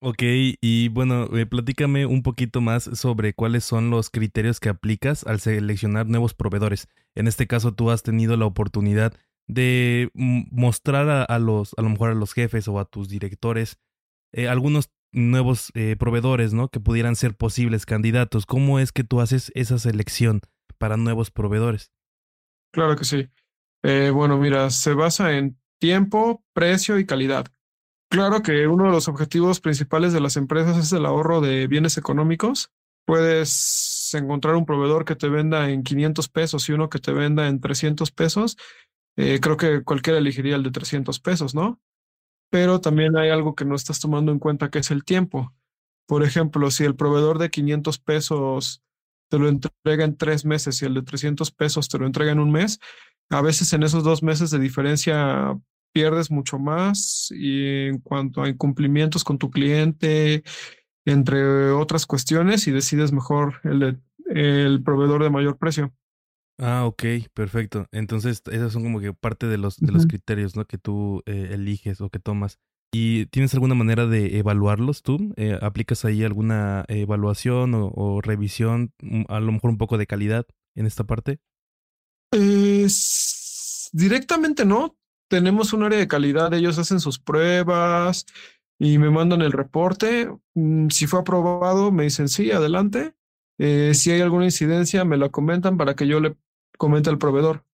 Ok, 0.00 0.22
y 0.22 0.88
bueno, 0.90 1.24
eh, 1.36 1.44
platícame 1.44 2.06
un 2.06 2.22
poquito 2.22 2.60
más 2.60 2.84
sobre 2.84 3.34
cuáles 3.34 3.64
son 3.64 3.90
los 3.90 4.10
criterios 4.10 4.60
que 4.60 4.68
aplicas 4.68 5.26
al 5.26 5.40
seleccionar 5.40 6.06
nuevos 6.06 6.34
proveedores. 6.34 6.88
En 7.16 7.26
este 7.26 7.48
caso, 7.48 7.74
tú 7.74 7.90
has 7.90 8.04
tenido 8.04 8.36
la 8.36 8.46
oportunidad 8.46 9.12
de 9.48 10.10
mm, 10.14 10.42
mostrar 10.52 11.26
a, 11.28 11.38
los, 11.40 11.74
a 11.76 11.82
lo 11.82 11.88
mejor 11.88 12.10
a 12.10 12.14
los 12.14 12.32
jefes 12.32 12.68
o 12.68 12.78
a 12.78 12.84
tus 12.84 13.08
directores, 13.08 13.78
eh, 14.32 14.46
algunos 14.46 14.90
nuevos 15.12 15.72
eh, 15.74 15.96
proveedores, 15.98 16.52
¿no? 16.52 16.68
Que 16.68 16.78
pudieran 16.78 17.16
ser 17.16 17.34
posibles 17.34 17.86
candidatos. 17.86 18.46
¿Cómo 18.46 18.78
es 18.78 18.92
que 18.92 19.02
tú 19.02 19.20
haces 19.20 19.50
esa 19.56 19.78
selección 19.78 20.42
para 20.76 20.96
nuevos 20.96 21.32
proveedores? 21.32 21.90
Claro 22.72 22.94
que 22.94 23.04
sí. 23.04 23.28
Eh, 23.82 24.10
bueno, 24.10 24.38
mira, 24.38 24.70
se 24.70 24.92
basa 24.92 25.32
en 25.36 25.58
tiempo, 25.80 26.44
precio 26.52 26.98
y 26.98 27.06
calidad. 27.06 27.46
Claro 28.10 28.42
que 28.42 28.66
uno 28.66 28.84
de 28.84 28.90
los 28.90 29.06
objetivos 29.08 29.60
principales 29.60 30.14
de 30.14 30.20
las 30.20 30.36
empresas 30.36 30.78
es 30.78 30.92
el 30.92 31.04
ahorro 31.04 31.42
de 31.42 31.66
bienes 31.66 31.98
económicos. 31.98 32.70
Puedes 33.04 34.10
encontrar 34.14 34.54
un 34.56 34.64
proveedor 34.64 35.04
que 35.04 35.14
te 35.14 35.28
venda 35.28 35.68
en 35.70 35.82
500 35.82 36.28
pesos 36.28 36.68
y 36.68 36.72
uno 36.72 36.88
que 36.88 37.00
te 37.00 37.12
venda 37.12 37.48
en 37.48 37.60
300 37.60 38.10
pesos. 38.10 38.56
Eh, 39.16 39.40
creo 39.40 39.58
que 39.58 39.82
cualquiera 39.82 40.18
elegiría 40.18 40.56
el 40.56 40.62
de 40.62 40.70
300 40.70 41.20
pesos, 41.20 41.54
¿no? 41.54 41.80
Pero 42.50 42.80
también 42.80 43.16
hay 43.16 43.28
algo 43.28 43.54
que 43.54 43.66
no 43.66 43.74
estás 43.74 44.00
tomando 44.00 44.32
en 44.32 44.38
cuenta 44.38 44.70
que 44.70 44.78
es 44.78 44.90
el 44.90 45.04
tiempo. 45.04 45.52
Por 46.06 46.24
ejemplo, 46.24 46.70
si 46.70 46.84
el 46.84 46.96
proveedor 46.96 47.38
de 47.38 47.50
500 47.50 47.98
pesos 47.98 48.82
te 49.28 49.38
lo 49.38 49.48
entrega 49.48 50.04
en 50.04 50.16
tres 50.16 50.46
meses 50.46 50.80
y 50.80 50.86
el 50.86 50.94
de 50.94 51.02
300 51.02 51.50
pesos 51.50 51.88
te 51.88 51.98
lo 51.98 52.06
entrega 52.06 52.32
en 52.32 52.38
un 52.38 52.50
mes, 52.50 52.80
a 53.28 53.42
veces 53.42 53.74
en 53.74 53.82
esos 53.82 54.02
dos 54.02 54.22
meses 54.22 54.50
de 54.50 54.58
diferencia 54.58 55.58
pierdes 55.98 56.30
mucho 56.30 56.58
más 56.58 57.28
y 57.34 57.86
en 57.88 57.98
cuanto 57.98 58.42
a 58.42 58.48
incumplimientos 58.48 59.24
con 59.24 59.38
tu 59.38 59.50
cliente, 59.50 60.42
entre 61.04 61.70
otras 61.70 62.06
cuestiones, 62.06 62.66
y 62.68 62.72
decides 62.72 63.12
mejor 63.12 63.60
el, 63.64 64.00
el 64.26 64.82
proveedor 64.82 65.22
de 65.24 65.30
mayor 65.30 65.58
precio. 65.58 65.92
Ah, 66.58 66.86
ok, 66.86 67.02
perfecto. 67.34 67.86
Entonces, 67.92 68.42
esos 68.50 68.72
son 68.72 68.82
como 68.82 69.00
que 69.00 69.12
parte 69.12 69.46
de 69.46 69.58
los, 69.58 69.76
de 69.76 69.92
los 69.92 70.06
criterios, 70.06 70.56
¿no? 70.56 70.64
Que 70.66 70.78
tú 70.78 71.22
eh, 71.26 71.50
eliges 71.52 72.00
o 72.00 72.10
que 72.10 72.18
tomas. 72.18 72.58
¿Y 72.92 73.26
tienes 73.26 73.54
alguna 73.54 73.74
manera 73.74 74.06
de 74.06 74.38
evaluarlos 74.38 75.02
tú? 75.02 75.34
Eh, 75.36 75.58
¿Aplicas 75.60 76.04
ahí 76.04 76.24
alguna 76.24 76.84
evaluación 76.88 77.74
o, 77.74 77.92
o 77.94 78.20
revisión, 78.20 78.92
mm, 79.02 79.24
a 79.28 79.40
lo 79.40 79.52
mejor 79.52 79.70
un 79.70 79.78
poco 79.78 79.98
de 79.98 80.06
calidad 80.06 80.46
en 80.74 80.86
esta 80.86 81.04
parte? 81.04 81.38
Es- 82.32 83.90
directamente 83.92 84.64
no. 84.64 84.97
Tenemos 85.28 85.72
un 85.72 85.82
área 85.84 85.98
de 85.98 86.08
calidad, 86.08 86.52
ellos 86.54 86.78
hacen 86.78 87.00
sus 87.00 87.18
pruebas 87.18 88.26
y 88.78 88.98
me 88.98 89.10
mandan 89.10 89.42
el 89.42 89.52
reporte. 89.52 90.30
Mm, 90.54 90.88
Si 90.88 91.06
fue 91.06 91.20
aprobado, 91.20 91.92
me 91.92 92.04
dicen 92.04 92.28
sí, 92.28 92.50
adelante. 92.50 93.14
Eh, 93.58 93.92
si 93.94 94.10
hay 94.10 94.20
alguna 94.20 94.44
incidencia, 94.44 95.04
me 95.04 95.16
la 95.16 95.28
comentan 95.30 95.76
para 95.76 95.94
que 95.94 96.06
yo 96.06 96.20
le 96.20 96.36
comente 96.78 97.10
al 97.10 97.18
proveedor. 97.18 97.64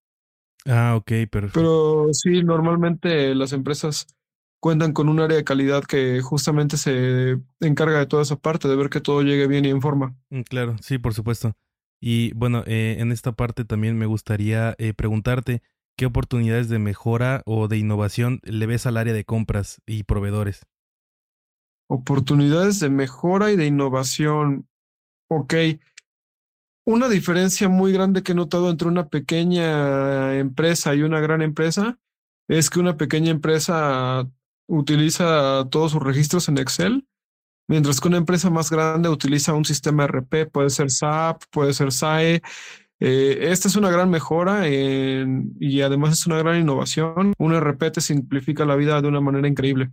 Ah, 0.66 0.94
ok, 0.96 1.12
perfecto. 1.30 1.60
Pero 1.60 2.08
sí, 2.12 2.42
normalmente 2.42 3.34
las 3.34 3.52
empresas 3.52 4.06
cuentan 4.60 4.92
con 4.94 5.10
un 5.10 5.20
área 5.20 5.36
de 5.36 5.44
calidad 5.44 5.84
que 5.84 6.20
justamente 6.22 6.78
se 6.78 7.38
encarga 7.60 7.98
de 7.98 8.06
toda 8.06 8.22
esa 8.22 8.36
parte, 8.36 8.66
de 8.66 8.76
ver 8.76 8.88
que 8.88 9.00
todo 9.02 9.22
llegue 9.22 9.46
bien 9.46 9.66
y 9.66 9.68
en 9.68 9.82
forma. 9.82 10.16
Mm, 10.30 10.40
Claro, 10.42 10.76
sí, 10.80 10.98
por 10.98 11.14
supuesto. 11.14 11.54
Y 12.00 12.32
bueno, 12.34 12.64
eh, 12.66 12.96
en 12.98 13.12
esta 13.12 13.32
parte 13.32 13.64
también 13.64 13.96
me 13.98 14.06
gustaría 14.06 14.74
eh, 14.78 14.92
preguntarte 14.94 15.62
qué 15.96 16.06
oportunidades 16.06 16.68
de 16.68 16.78
mejora 16.78 17.42
o 17.46 17.68
de 17.68 17.78
innovación 17.78 18.40
le 18.42 18.66
ves 18.66 18.86
al 18.86 18.96
área 18.96 19.12
de 19.12 19.24
compras 19.24 19.80
y 19.86 20.04
proveedores. 20.04 20.62
Oportunidades 21.88 22.80
de 22.80 22.90
mejora 22.90 23.52
y 23.52 23.56
de 23.56 23.66
innovación. 23.66 24.68
Ok. 25.28 25.54
Una 26.86 27.08
diferencia 27.08 27.68
muy 27.68 27.92
grande 27.92 28.22
que 28.22 28.32
he 28.32 28.34
notado 28.34 28.70
entre 28.70 28.88
una 28.88 29.08
pequeña 29.08 30.36
empresa 30.36 30.94
y 30.94 31.02
una 31.02 31.20
gran 31.20 31.40
empresa 31.40 31.98
es 32.48 32.68
que 32.68 32.80
una 32.80 32.96
pequeña 32.96 33.30
empresa 33.30 34.28
utiliza 34.66 35.66
todos 35.70 35.92
sus 35.92 36.02
registros 36.02 36.48
en 36.48 36.58
Excel, 36.58 37.06
mientras 37.68 38.00
que 38.00 38.08
una 38.08 38.18
empresa 38.18 38.50
más 38.50 38.70
grande 38.70 39.08
utiliza 39.08 39.54
un 39.54 39.64
sistema 39.64 40.06
RP, 40.06 40.46
puede 40.50 40.70
ser 40.70 40.90
SAP, 40.90 41.42
puede 41.50 41.72
ser 41.72 41.92
SAE. 41.92 42.42
Eh, 43.06 43.50
esta 43.52 43.68
es 43.68 43.76
una 43.76 43.90
gran 43.90 44.08
mejora 44.08 44.66
en- 44.66 45.54
y 45.60 45.82
además 45.82 46.12
es 46.14 46.26
una 46.26 46.38
gran 46.38 46.60
innovación. 46.60 47.34
Un 47.38 47.52
RP 47.54 47.90
te 47.90 48.00
simplifica 48.00 48.64
la 48.64 48.76
vida 48.76 49.00
de 49.02 49.08
una 49.08 49.20
manera 49.20 49.46
increíble. 49.46 49.90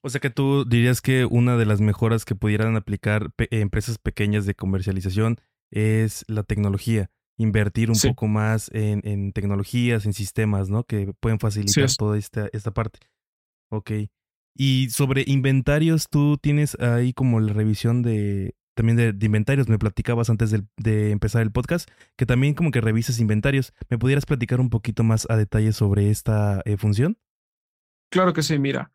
O 0.00 0.08
sea 0.08 0.20
que 0.20 0.30
tú 0.30 0.64
dirías 0.64 1.00
que 1.02 1.24
una 1.26 1.56
de 1.56 1.66
las 1.66 1.80
mejoras 1.80 2.24
que 2.24 2.34
pudieran 2.34 2.76
aplicar 2.76 3.32
pe- 3.32 3.48
empresas 3.50 3.98
pequeñas 3.98 4.46
de 4.46 4.54
comercialización 4.54 5.36
es 5.70 6.24
la 6.28 6.42
tecnología, 6.44 7.10
invertir 7.36 7.90
un 7.90 7.96
Sí. 7.96 8.08
poco 8.08 8.28
más 8.28 8.70
en, 8.72 9.00
en 9.04 9.32
tecnologías, 9.32 10.06
en 10.06 10.12
sistemas, 10.14 10.70
¿no? 10.70 10.84
Que 10.84 11.12
pueden 11.20 11.38
facilitar 11.40 11.90
toda 11.98 12.16
esta, 12.16 12.48
esta 12.52 12.70
parte. 12.72 13.00
Ok. 13.70 13.90
Y 14.56 14.88
sobre 14.90 15.24
inventarios, 15.26 16.08
tú 16.08 16.38
tienes 16.40 16.76
ahí 16.80 17.12
como 17.12 17.40
la 17.40 17.52
revisión 17.52 18.02
de 18.02 18.54
también 18.78 18.96
de, 18.96 19.26
inventarios. 19.26 19.68
Me 19.68 19.76
platicabas 19.76 20.30
antes 20.30 20.52
de, 20.52 21.10
empezar 21.10 21.42
el 21.42 21.50
podcast 21.50 21.90
que 22.16 22.26
también 22.26 22.54
como 22.54 22.70
que 22.70 22.80
revisas 22.80 23.18
inventarios. 23.18 23.74
¿Me 23.90 23.98
pudieras 23.98 24.24
platicar 24.24 24.60
un 24.60 24.70
poquito 24.70 25.02
más 25.02 25.26
a 25.28 25.36
detalle 25.36 25.72
sobre 25.72 26.10
esta 26.10 26.62
eh, 26.64 26.76
función? 26.76 27.18
Claro 28.08 28.32
que 28.32 28.44
sí, 28.44 28.56
mira. 28.60 28.92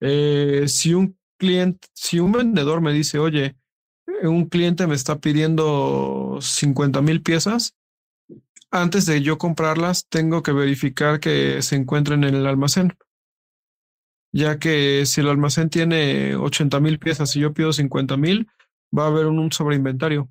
eh, 0.00 0.64
si 0.68 0.92
un 0.92 1.16
cliente, 1.38 1.88
si 1.94 2.20
un 2.20 2.32
vendedor 2.32 2.82
me 2.82 2.92
dice, 2.92 3.18
oye, 3.18 3.56
eh, 4.06 4.26
un 4.26 4.50
cliente 4.50 4.86
me 4.86 4.94
está 4.94 5.18
pidiendo 5.18 6.38
50 6.42 7.00
mil 7.00 7.22
piezas, 7.22 7.74
antes 8.70 9.06
de 9.06 9.22
yo 9.22 9.38
comprarlas, 9.38 10.08
tengo 10.10 10.42
que 10.42 10.52
verificar 10.52 11.20
que 11.20 11.62
se 11.62 11.76
encuentren 11.76 12.24
en 12.24 12.34
el 12.34 12.46
almacén. 12.46 12.92
Ya 14.30 14.58
que 14.58 15.06
si 15.06 15.22
el 15.22 15.30
almacén 15.30 15.70
tiene 15.70 16.36
80 16.36 16.80
mil 16.80 16.98
piezas 16.98 17.34
y 17.34 17.40
yo 17.40 17.54
pido 17.54 17.72
50 17.72 18.18
mil, 18.18 18.46
va 18.96 19.04
a 19.04 19.08
haber 19.08 19.26
un, 19.26 19.50
sobreinventario. 19.52 20.28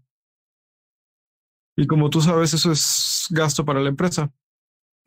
Y 1.75 1.87
como 1.87 2.09
tú 2.09 2.21
sabes, 2.21 2.53
eso 2.53 2.71
es 2.71 3.27
gasto 3.29 3.65
para 3.65 3.79
la 3.79 3.89
empresa. 3.89 4.31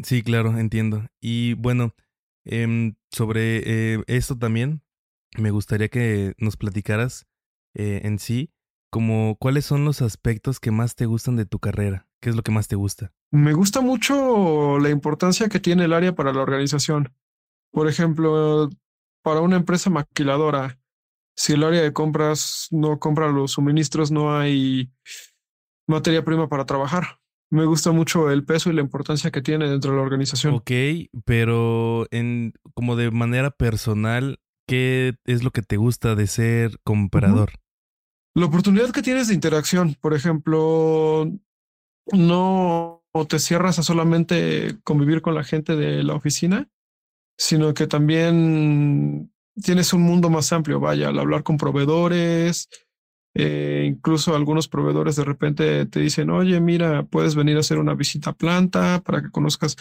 Sí, 0.03 0.23
claro, 0.23 0.59
entiendo. 0.59 1.07
Y 1.21 1.55
bueno, 1.55 1.95
em, 2.45 2.97
sobre 3.11 3.63
eh, 3.65 4.03
esto 4.07 4.37
también, 4.37 4.83
me 5.37 5.51
gustaría 5.51 5.89
que 5.89 6.35
nos 6.39 6.57
platicaras 6.57 7.27
eh, 7.75 8.01
en 8.05 8.19
sí, 8.19 8.51
como 8.91 9.37
cuáles 9.39 9.65
son 9.65 9.85
los 9.85 10.03
aspectos 10.03 10.61
que 10.61 10.71
más 10.71 10.95
te 10.95 11.07
gustan 11.07 11.37
de 11.37 11.47
tu 11.47 11.59
carrera, 11.59 12.07
qué 12.21 12.31
es 12.31 12.37
lo 12.37 12.43
que 12.43 12.53
más 12.53 12.69
te 12.69 12.77
gusta. 12.77 13.13
Me 13.33 13.53
gusta 13.53 13.81
mucho 13.81 14.79
la 14.79 14.91
importancia 14.91 15.49
que 15.49 15.59
tiene 15.59 15.85
el 15.85 15.93
área 15.93 16.15
para 16.15 16.33
la 16.33 16.43
organización. 16.43 17.13
Por 17.73 17.89
ejemplo, 17.89 18.71
para 19.23 19.41
una 19.41 19.57
empresa 19.57 19.91
maquiladora, 19.91 20.79
si 21.37 21.55
el 21.55 21.65
área 21.65 21.83
de 21.83 21.93
compras 21.93 22.69
no 22.71 22.99
compra 22.99 23.29
los 23.29 23.53
suministros, 23.53 24.11
no 24.11 24.37
hay 24.37 24.93
materia 25.87 26.25
prima 26.25 26.49
para 26.49 26.67
trabajar. 26.67 27.21
Me 27.51 27.67
gusta 27.67 27.93
mucho 27.93 28.31
el 28.31 28.45
peso 28.45 28.71
y 28.71 28.75
la 28.75 28.81
importancia 28.81 29.31
que 29.31 29.43
tiene 29.43 29.69
dentro 29.69 29.91
de 29.91 29.97
la 29.99 30.03
organización. 30.03 30.55
Ok, 30.55 30.71
pero 31.25 32.07
en 32.11 32.53
como 32.75 32.97
de 32.97 33.11
manera 33.11 33.51
personal, 33.51 34.41
¿qué 34.67 35.15
es 35.25 35.45
lo 35.45 35.51
que 35.51 35.63
te 35.63 35.77
gusta 35.77 36.15
de 36.15 36.27
ser 36.27 36.79
comprador? 36.85 37.53
La 38.35 38.47
oportunidad 38.47 38.91
que 38.91 39.03
tienes 39.03 39.29
de 39.29 39.35
interacción, 39.35 39.95
por 40.01 40.15
ejemplo, 40.15 41.31
no 42.13 43.05
te 43.29 43.39
cierras 43.39 43.79
a 43.79 43.85
solamente 43.85 44.79
convivir 44.83 45.23
con 45.23 45.37
la 45.37 45.45
gente 45.45 45.77
de 45.77 46.03
la 46.03 46.15
oficina, 46.15 46.69
sino 47.39 47.75
que 47.75 47.87
también 47.87 49.33
tienes 49.63 49.93
un 49.93 50.03
mundo 50.03 50.31
más 50.31 50.53
amplio, 50.53 50.81
vaya, 50.81 51.09
al 51.09 51.19
hablar 51.19 51.43
con 51.43 51.57
proveedores, 51.57 52.69
eh, 53.35 53.85
incluso 53.87 54.37
algunos 54.37 54.69
proveedores 54.69 55.17
de 55.17 55.25
repente 55.25 55.87
te 55.87 56.01
dicen, 56.01 56.31
oye, 56.31 56.61
mira, 56.61 57.05
puedes 57.05 57.35
venir 57.35 57.57
a 57.57 57.61
hacer 57.61 57.79
una 57.79 57.95
visita 57.95 58.31
a 58.31 58.35
planta 58.35 59.03
para 59.05 59.23
que 59.23 59.31
conozcas 59.31 59.77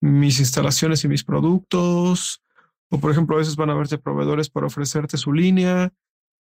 mis 0.00 0.38
instalaciones 0.38 1.04
y 1.04 1.08
mis 1.08 1.24
productos. 1.24 2.42
O 2.90 3.00
por 3.00 3.10
ejemplo, 3.10 3.36
a 3.36 3.38
veces 3.38 3.56
van 3.56 3.70
a 3.70 3.74
verte 3.74 3.98
proveedores 3.98 4.50
para 4.50 4.66
ofrecerte 4.66 5.16
su 5.16 5.32
línea. 5.32 5.92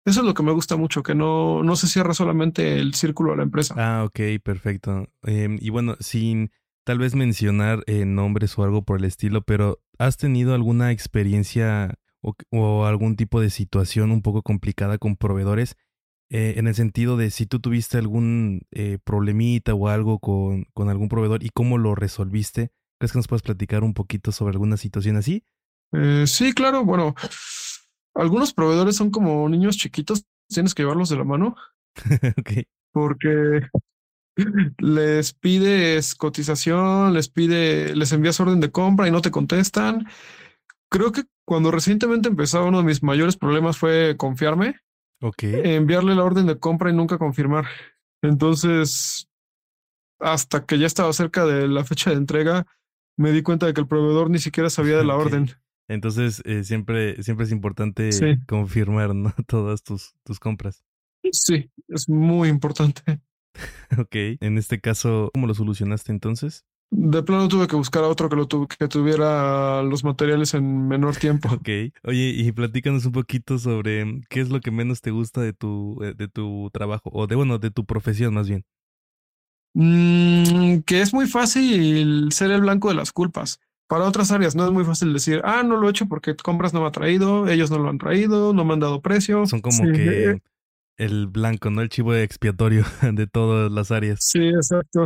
Eso 0.05 0.21
es 0.21 0.25
lo 0.25 0.33
que 0.33 0.43
me 0.43 0.53
gusta 0.53 0.77
mucho, 0.77 1.03
que 1.03 1.15
no, 1.15 1.63
no 1.63 1.75
se 1.75 1.87
cierra 1.87 2.13
solamente 2.13 2.79
el 2.79 2.93
círculo 2.93 3.31
de 3.31 3.37
la 3.37 3.43
empresa. 3.43 3.75
Ah, 3.77 4.05
ok, 4.05 4.41
perfecto. 4.41 5.09
Em, 5.23 5.57
y 5.59 5.69
bueno, 5.69 5.97
sin 5.99 6.51
tal 6.85 6.99
vez 6.99 7.13
mencionar 7.13 7.83
eh, 7.87 8.05
nombres 8.05 8.57
o 8.57 8.63
algo 8.63 8.83
por 8.83 8.99
el 8.99 9.05
estilo, 9.05 9.41
pero 9.41 9.81
¿has 9.97 10.15
tenido 10.15 10.53
alguna 10.53 10.91
experiencia 10.91 11.95
o, 12.27 12.35
o 12.51 12.85
algún 12.85 13.15
tipo 13.15 13.41
de 13.41 13.49
situación 13.49 14.11
un 14.11 14.21
poco 14.21 14.41
complicada 14.41 14.97
con 14.97 15.15
proveedores? 15.15 15.75
Eh, 16.29 16.55
en 16.57 16.67
el 16.67 16.75
sentido 16.75 17.15
de 17.15 17.31
si 17.31 17.45
tú 17.45 17.61
tuviste 17.61 17.97
algún 17.97 18.63
eh, 18.71 18.97
problemita 19.01 19.73
o 19.73 19.87
algo 19.87 20.19
con, 20.19 20.65
con 20.73 20.89
algún 20.89 21.07
proveedor 21.07 21.41
y 21.41 21.49
cómo 21.49 21.77
lo 21.77 21.95
resolviste. 21.95 22.71
¿Crees 22.99 23.13
que 23.13 23.19
nos 23.19 23.27
puedes 23.27 23.43
platicar 23.43 23.83
un 23.83 23.93
poquito 23.93 24.31
sobre 24.31 24.51
alguna 24.51 24.75
situación 24.75 25.15
así? 25.15 25.43
Eh, 25.93 26.25
sí, 26.27 26.51
claro. 26.51 26.83
Bueno, 26.83 27.15
algunos 28.13 28.53
proveedores 28.53 28.97
son 28.97 29.09
como 29.09 29.47
niños 29.47 29.77
chiquitos, 29.77 30.25
tienes 30.49 30.73
que 30.75 30.83
llevarlos 30.83 31.09
de 31.09 31.15
la 31.17 31.23
mano 31.23 31.55
ok. 32.37 32.51
porque 32.91 33.61
les 34.79 35.33
pides 35.33 36.13
cotización, 36.13 37.13
les 37.13 37.29
pide, 37.29 37.95
les 37.95 38.11
envías 38.11 38.39
orden 38.39 38.59
de 38.59 38.71
compra 38.71 39.07
y 39.07 39.11
no 39.11 39.21
te 39.21 39.31
contestan. 39.31 40.07
Creo 40.89 41.11
que 41.11 41.23
cuando 41.45 41.71
recientemente 41.71 42.29
empezaba 42.29 42.65
uno 42.65 42.79
de 42.79 42.83
mis 42.83 43.03
mayores 43.03 43.37
problemas 43.37 43.77
fue 43.77 44.15
confiarme, 44.17 44.75
Ok. 45.21 45.43
enviarle 45.43 46.15
la 46.15 46.23
orden 46.23 46.45
de 46.45 46.59
compra 46.59 46.89
y 46.89 46.93
nunca 46.93 47.17
confirmar. 47.17 47.65
Entonces, 48.21 49.27
hasta 50.19 50.65
que 50.65 50.77
ya 50.79 50.87
estaba 50.87 51.11
cerca 51.13 51.45
de 51.45 51.67
la 51.67 51.83
fecha 51.83 52.11
de 52.11 52.17
entrega, 52.17 52.65
me 53.17 53.31
di 53.31 53.41
cuenta 53.41 53.65
de 53.65 53.73
que 53.73 53.81
el 53.81 53.87
proveedor 53.87 54.29
ni 54.29 54.39
siquiera 54.39 54.69
sabía 54.69 54.97
de 54.97 55.05
la 55.05 55.15
orden. 55.15 55.49
Entonces, 55.89 56.41
eh, 56.45 56.63
siempre, 56.63 57.21
siempre 57.23 57.45
es 57.45 57.51
importante 57.51 58.11
Sí. 58.11 58.37
confirmar, 58.47 59.15
¿no? 59.15 59.33
Todas 59.47 59.83
tus, 59.83 60.13
tus 60.23 60.39
compras. 60.39 60.83
Sí, 61.31 61.71
es 61.87 62.07
muy 62.09 62.49
importante. 62.49 63.01
Ok. 63.97 64.15
En 64.41 64.59
este 64.59 64.79
caso, 64.79 65.31
¿cómo 65.33 65.47
lo 65.47 65.55
solucionaste 65.55 66.11
entonces? 66.11 66.63
De 66.89 67.21
plano 67.21 67.47
tuve 67.47 67.67
que 67.67 67.75
buscar 67.75 68.03
a 68.03 68.07
otro 68.07 68.29
que, 68.29 68.35
lo 68.35 68.47
tu- 68.47 68.67
que 68.67 68.87
tuviera 68.87 69.81
los 69.83 70.03
materiales 70.03 70.53
en 70.53 70.87
menor 70.87 71.15
tiempo. 71.17 71.49
Ok. 71.51 71.67
Oye, 72.03 72.33
y 72.35 72.51
platícanos 72.53 73.05
un 73.05 73.11
poquito 73.11 73.59
sobre 73.59 74.21
qué 74.29 74.41
es 74.41 74.49
lo 74.49 74.61
que 74.61 74.71
menos 74.71 75.01
te 75.01 75.11
gusta 75.11 75.41
de 75.41 75.53
tu, 75.53 76.01
eh, 76.03 76.13
de 76.15 76.27
tu 76.27 76.69
trabajo, 76.71 77.09
o 77.13 77.27
de, 77.27 77.35
bueno, 77.35 77.59
de 77.59 77.71
tu 77.71 77.85
profesión 77.85 78.33
más 78.33 78.47
bien. 78.47 78.63
Mm, 79.73 80.79
que 80.85 81.01
es 81.01 81.13
muy 81.13 81.27
fácil 81.27 82.31
ser 82.31 82.51
el 82.51 82.61
blanco 82.61 82.89
de 82.89 82.95
las 82.95 83.11
culpas. 83.11 83.59
Para 83.87 84.05
otras 84.05 84.31
áreas 84.31 84.55
no 84.55 84.65
es 84.65 84.71
muy 84.71 84.83
fácil 84.83 85.13
decir, 85.13 85.41
ah, 85.45 85.63
no 85.63 85.77
lo 85.77 85.87
he 85.87 85.91
hecho 85.91 86.07
porque 86.07 86.35
compras 86.35 86.73
no 86.73 86.81
me 86.81 86.87
ha 86.87 86.91
traído, 86.91 87.47
ellos 87.47 87.71
no 87.71 87.77
lo 87.77 87.89
han 87.89 87.97
traído, 87.99 88.53
no 88.53 88.65
me 88.65 88.73
han 88.73 88.79
dado 88.79 89.01
precio. 89.01 89.45
Son 89.45 89.61
como 89.61 89.83
Sí, 89.83 89.89
que 89.89 90.39
el 90.97 91.27
blanco, 91.27 91.69
¿no? 91.69 91.81
El 91.81 91.89
chivo 91.89 92.15
expiatorio 92.15 92.83
de 93.13 93.27
todas 93.27 93.71
las 93.71 93.91
áreas. 93.91 94.19
Sí, 94.21 94.39
exacto. 94.39 95.05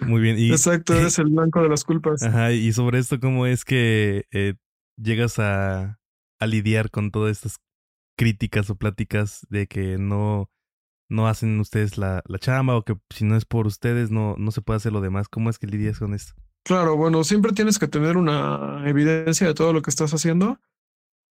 Muy 0.00 0.20
bien. 0.20 0.38
Y, 0.38 0.50
Exacto, 0.50 0.94
eres 0.98 1.18
el 1.18 1.26
blanco 1.26 1.62
de 1.62 1.68
las 1.68 1.84
culpas. 1.84 2.22
Ajá, 2.22 2.52
y 2.52 2.72
sobre 2.72 2.98
esto, 2.98 3.18
¿cómo 3.20 3.46
es 3.46 3.64
que 3.64 4.26
eh, 4.30 4.54
llegas 4.96 5.38
a, 5.38 5.98
a 6.38 6.46
lidiar 6.46 6.90
con 6.90 7.10
todas 7.10 7.36
estas 7.36 7.60
críticas 8.16 8.68
o 8.70 8.76
pláticas 8.76 9.46
de 9.48 9.66
que 9.66 9.98
no, 9.98 10.50
no 11.08 11.28
hacen 11.28 11.58
ustedes 11.60 11.98
la, 11.98 12.22
la 12.26 12.38
chamba 12.38 12.76
o 12.76 12.84
que 12.84 12.96
si 13.10 13.24
no 13.24 13.36
es 13.36 13.44
por 13.44 13.66
ustedes 13.66 14.10
no, 14.10 14.34
no 14.38 14.50
se 14.50 14.60
puede 14.62 14.78
hacer 14.78 14.92
lo 14.92 15.00
demás? 15.00 15.28
¿Cómo 15.28 15.50
es 15.50 15.58
que 15.58 15.66
lidias 15.66 15.98
con 15.98 16.14
esto? 16.14 16.34
Claro, 16.64 16.96
bueno, 16.96 17.24
siempre 17.24 17.52
tienes 17.52 17.78
que 17.78 17.88
tener 17.88 18.16
una 18.16 18.82
evidencia 18.86 19.46
de 19.46 19.54
todo 19.54 19.72
lo 19.72 19.80
que 19.80 19.90
estás 19.90 20.12
haciendo. 20.12 20.60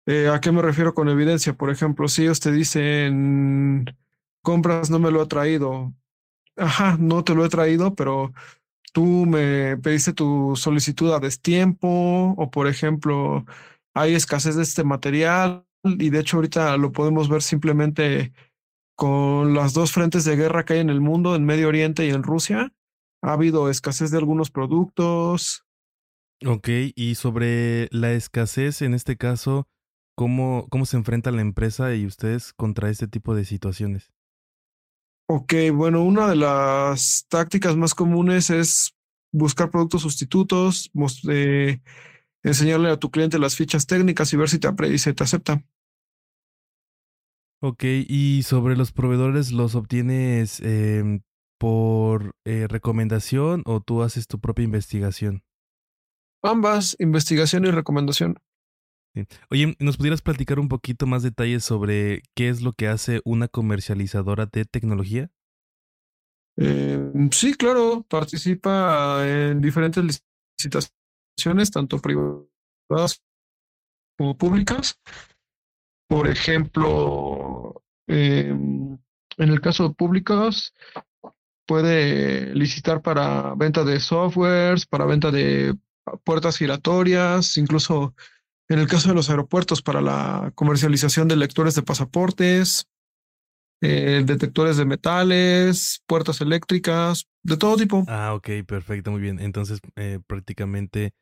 Eh, 0.07 0.29
¿a 0.29 0.39
qué 0.39 0.51
me 0.51 0.61
refiero 0.61 0.93
con 0.93 1.09
evidencia? 1.09 1.53
Por 1.53 1.69
ejemplo, 1.69 2.07
si 2.07 2.23
ellos 2.23 2.39
te 2.39 2.51
dicen, 2.51 3.85
compras 4.41 4.89
no 4.89 4.99
me 4.99 5.11
lo 5.11 5.21
ha 5.21 5.27
traído. 5.27 5.93
Ajá, 6.57 6.97
no 6.99 7.23
te 7.23 7.35
lo 7.35 7.45
he 7.45 7.49
traído, 7.49 7.93
pero 7.95 8.33
tú 8.93 9.25
me 9.27 9.77
pediste 9.77 10.13
tu 10.13 10.55
solicitud 10.55 11.11
a 11.13 11.19
destiempo 11.19 12.33
o, 12.35 12.49
por 12.49 12.67
ejemplo, 12.67 13.45
hay 13.93 14.15
escasez 14.15 14.55
de 14.55 14.63
este 14.63 14.83
material 14.83 15.65
y 15.83 16.09
de 16.09 16.19
hecho 16.19 16.37
ahorita 16.37 16.77
lo 16.77 16.91
podemos 16.91 17.29
ver 17.29 17.41
simplemente 17.41 18.33
con 18.95 19.53
las 19.53 19.73
dos 19.73 19.91
frentes 19.91 20.25
de 20.25 20.35
guerra 20.35 20.65
que 20.65 20.73
hay 20.73 20.79
en 20.79 20.89
el 20.89 21.01
mundo, 21.01 21.35
en 21.35 21.45
Medio 21.45 21.67
Oriente 21.67 22.05
y 22.07 22.09
en 22.09 22.23
Rusia. 22.23 22.73
Ha 23.21 23.33
habido 23.33 23.69
escasez 23.69 24.09
de 24.09 24.17
algunos 24.17 24.49
productos. 24.49 25.63
Ok, 26.45 26.69
y 26.95 27.15
sobre 27.15 27.87
la 27.91 28.13
escasez 28.13 28.81
en 28.81 28.95
este 28.95 29.17
caso, 29.17 29.67
¿cómo, 30.15 30.67
cómo 30.69 30.85
se 30.85 30.97
enfrenta 30.97 31.31
la 31.31 31.41
empresa 31.41 31.93
y 31.93 32.05
ustedes 32.05 32.53
contra 32.53 32.89
este 32.89 33.07
tipo 33.07 33.35
de 33.35 33.45
situaciones? 33.45 34.11
Ok, 35.29 35.53
bueno, 35.73 36.03
una 36.03 36.29
de 36.29 36.37
las 36.37 37.25
tácticas 37.27 37.75
más 37.75 37.93
comunes 37.93 38.49
es 38.49 38.95
buscar 39.33 39.69
productos 39.69 40.01
sustitutos, 40.01 40.89
eh, 41.29 41.81
enseñarle 42.43 42.89
a 42.89 42.97
tu 42.97 43.11
cliente 43.11 43.37
las 43.37 43.55
fichas 43.55 43.85
técnicas 43.87 44.31
y 44.31 44.37
ver 44.37 44.49
si 44.49 44.57
te, 44.57 44.69
y 44.87 44.97
se 44.97 45.13
te 45.13 45.23
acepta. 45.23 45.65
Ok, 47.61 47.83
y 48.07 48.43
sobre 48.43 48.77
los 48.77 48.93
proveedores, 48.93 49.51
¿los 49.51 49.75
obtienes 49.75 50.61
em, 50.61 51.21
por 51.59 52.31
eh, 52.45 52.67
recomendación 52.69 53.63
o 53.65 53.81
tú 53.81 54.03
haces 54.03 54.27
tu 54.27 54.39
propia 54.39 54.63
investigación? 54.63 55.43
Ambas, 56.41 56.95
investigación 56.99 57.65
y 57.65 57.71
recomendación. 57.71 58.37
Sí. 59.17 59.27
Oye, 59.49 59.75
¿nos 59.79 59.97
pudieras 59.97 60.21
platicar 60.21 60.59
un 60.59 60.67
poquito 60.67 61.07
más 61.07 61.23
detalles 61.23 61.63
sobre 61.63 62.21
qué 62.35 62.49
es 62.49 62.61
lo 62.61 62.73
que 62.73 62.87
hace 62.87 63.21
una 63.25 63.47
comercializadora 63.47 64.45
de 64.45 64.65
tecnología? 64.65 65.31
Eh, 66.57 67.11
sí, 67.31 67.55
claro, 67.55 68.05
participa 68.07 69.27
en 69.27 69.59
diferentes 69.59 70.21
licitaciones, 70.59 71.71
tanto 71.71 71.99
privadas 71.99 73.23
como 74.17 74.37
públicas. 74.37 74.99
Por 76.07 76.27
ejemplo, 76.27 77.83
eh, 78.07 78.49
en 78.49 79.49
el 79.49 79.61
caso 79.61 79.87
de 79.87 79.95
públicas, 79.95 80.73
puede 81.65 82.53
licitar 82.53 83.01
para 83.01 83.55
venta 83.55 83.83
de 83.83 83.99
softwares, 83.99 84.85
para 84.85 85.05
venta 85.05 85.31
de 85.31 85.75
puertas 86.23 86.57
giratorias, 86.57 87.57
incluso 87.57 88.13
en 88.69 88.79
el 88.79 88.87
caso 88.87 89.09
de 89.09 89.15
los 89.15 89.29
aeropuertos, 89.29 89.81
para 89.81 90.01
la 90.01 90.51
comercialización 90.55 91.27
de 91.27 91.35
lectores 91.35 91.75
de 91.75 91.83
pasaportes, 91.83 92.87
eh, 93.81 94.23
detectores 94.25 94.77
de 94.77 94.85
metales, 94.85 96.01
puertas 96.07 96.41
eléctricas, 96.41 97.27
de 97.43 97.57
todo 97.57 97.77
tipo. 97.77 98.03
Ah, 98.07 98.33
ok, 98.33 98.49
perfecto, 98.65 99.11
muy 99.11 99.21
bien. 99.21 99.39
Entonces, 99.39 99.79
eh, 99.95 100.19
prácticamente 100.27 101.13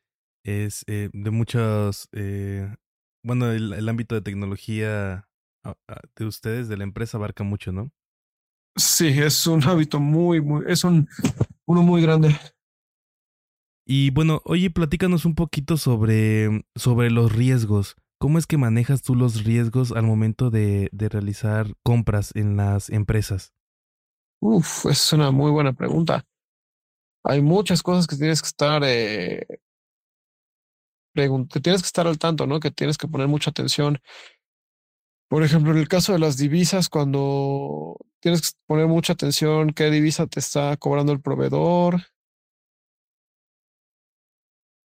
es 0.43 0.83
eh, 0.87 1.09
de 1.13 1.31
muchos, 1.31 2.07
eh, 2.13 2.73
bueno, 3.23 3.51
el, 3.51 3.73
el 3.73 3.89
ámbito 3.89 4.15
de 4.15 4.21
tecnología 4.21 5.27
ah, 5.63 5.75
ah, 5.87 6.01
de 6.15 6.25
ustedes, 6.25 6.67
de 6.67 6.77
la 6.77 6.83
empresa, 6.83 7.17
abarca 7.17 7.43
mucho, 7.43 7.71
¿no? 7.71 7.91
Sí, 8.77 9.07
es 9.07 9.47
un 9.47 9.63
hábito 9.63 9.99
muy, 9.99 10.41
muy, 10.41 10.65
es 10.67 10.83
un, 10.83 11.07
uno 11.65 11.81
muy 11.81 12.01
grande. 12.01 12.35
Y 13.87 14.09
bueno, 14.11 14.41
oye, 14.45 14.69
platícanos 14.71 15.25
un 15.25 15.35
poquito 15.35 15.77
sobre, 15.77 16.65
sobre 16.75 17.11
los 17.11 17.31
riesgos. 17.31 17.95
¿Cómo 18.17 18.39
es 18.39 18.47
que 18.47 18.57
manejas 18.57 19.01
tú 19.03 19.13
los 19.15 19.43
riesgos 19.43 19.91
al 19.91 20.03
momento 20.03 20.49
de, 20.49 20.89
de 20.91 21.09
realizar 21.09 21.73
compras 21.83 22.31
en 22.35 22.57
las 22.57 22.89
empresas? 22.89 23.53
Uf, 24.39 24.85
es 24.85 25.11
una 25.13 25.31
muy 25.31 25.51
buena 25.51 25.73
pregunta. 25.73 26.25
hay 27.23 27.41
muchas 27.41 27.83
cosas 27.83 28.07
que 28.07 28.15
tienes 28.15 28.41
que 28.41 28.47
estar, 28.47 28.81
eh, 28.85 29.45
que 31.15 31.59
tienes 31.61 31.81
que 31.81 31.87
estar 31.87 32.07
al 32.07 32.17
tanto, 32.19 32.45
¿no? 32.47 32.59
Que 32.59 32.71
tienes 32.71 32.97
que 32.97 33.07
poner 33.07 33.27
mucha 33.27 33.49
atención. 33.51 33.99
Por 35.29 35.43
ejemplo, 35.43 35.71
en 35.71 35.77
el 35.79 35.87
caso 35.87 36.13
de 36.13 36.19
las 36.19 36.37
divisas, 36.37 36.89
cuando 36.89 37.97
tienes 38.19 38.41
que 38.41 38.49
poner 38.67 38.87
mucha 38.87 39.13
atención 39.13 39.71
qué 39.71 39.89
divisa 39.89 40.27
te 40.27 40.39
está 40.39 40.77
cobrando 40.77 41.11
el 41.11 41.21
proveedor. 41.21 42.01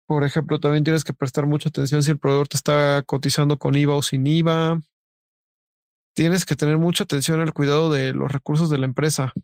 Por 0.06 0.22
ejemplo, 0.24 0.60
también 0.60 0.84
tienes 0.84 1.04
que 1.04 1.12
prestar 1.12 1.46
mucha 1.46 1.68
atención 1.68 2.02
si 2.02 2.12
el 2.12 2.18
proveedor 2.18 2.48
te 2.48 2.56
está 2.56 3.02
cotizando 3.02 3.58
con 3.58 3.74
IVA 3.74 3.94
o 3.94 4.02
sin 4.02 4.26
IVA. 4.26 4.80
Tienes 6.14 6.44
que 6.46 6.56
tener 6.56 6.78
mucha 6.78 7.04
atención 7.04 7.40
al 7.40 7.52
cuidado 7.52 7.92
de 7.92 8.14
los 8.14 8.30
recursos 8.30 8.70
de 8.70 8.78
la 8.78 8.86
empresa, 8.86 9.34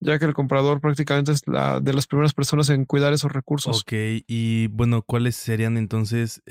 ya 0.00 0.18
que 0.18 0.24
el 0.24 0.32
comprador 0.32 0.80
prácticamente 0.80 1.32
es 1.32 1.46
la 1.46 1.80
de 1.80 1.92
las 1.92 2.06
primeras 2.06 2.32
personas 2.32 2.70
en 2.70 2.86
cuidar 2.86 3.12
esos 3.12 3.32
recursos. 3.32 3.82
Ok, 3.82 3.92
y 4.26 4.68
bueno, 4.68 5.02
¿cuáles 5.02 5.36
serían 5.36 5.76
entonces 5.76 6.42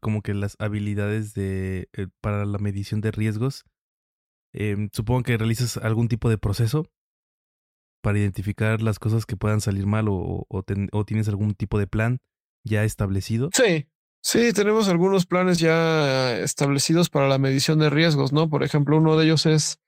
como 0.00 0.22
que 0.22 0.34
las 0.34 0.56
habilidades 0.60 1.34
de 1.34 1.88
eh, 1.94 2.06
para 2.20 2.44
la 2.44 2.58
medición 2.58 3.00
de 3.00 3.10
riesgos? 3.10 3.64
Em, 4.52 4.90
supongo 4.92 5.22
que 5.22 5.36
realizas 5.36 5.78
algún 5.78 6.08
tipo 6.08 6.28
de 6.28 6.38
proceso 6.38 6.86
para 8.02 8.18
identificar 8.18 8.82
las 8.82 8.98
cosas 8.98 9.24
que 9.24 9.36
puedan 9.36 9.60
salir 9.62 9.86
mal 9.86 10.08
o, 10.08 10.44
o 10.48 10.62
ten- 10.62 10.88
o 10.92 11.04
tienes 11.06 11.28
algún 11.28 11.54
tipo 11.54 11.78
de 11.78 11.86
plan 11.86 12.18
ya 12.64 12.84
establecido. 12.84 13.48
Sí, 13.54 13.86
sí, 14.22 14.52
tenemos 14.52 14.88
algunos 14.88 15.24
planes 15.24 15.58
ya 15.58 16.36
establecidos 16.38 17.08
para 17.08 17.28
la 17.28 17.38
medición 17.38 17.78
de 17.78 17.88
riesgos, 17.90 18.32
¿no? 18.32 18.50
Por 18.50 18.62
ejemplo, 18.62 18.98
uno 18.98 19.16
de 19.16 19.24
ellos 19.24 19.46
es 19.46 19.78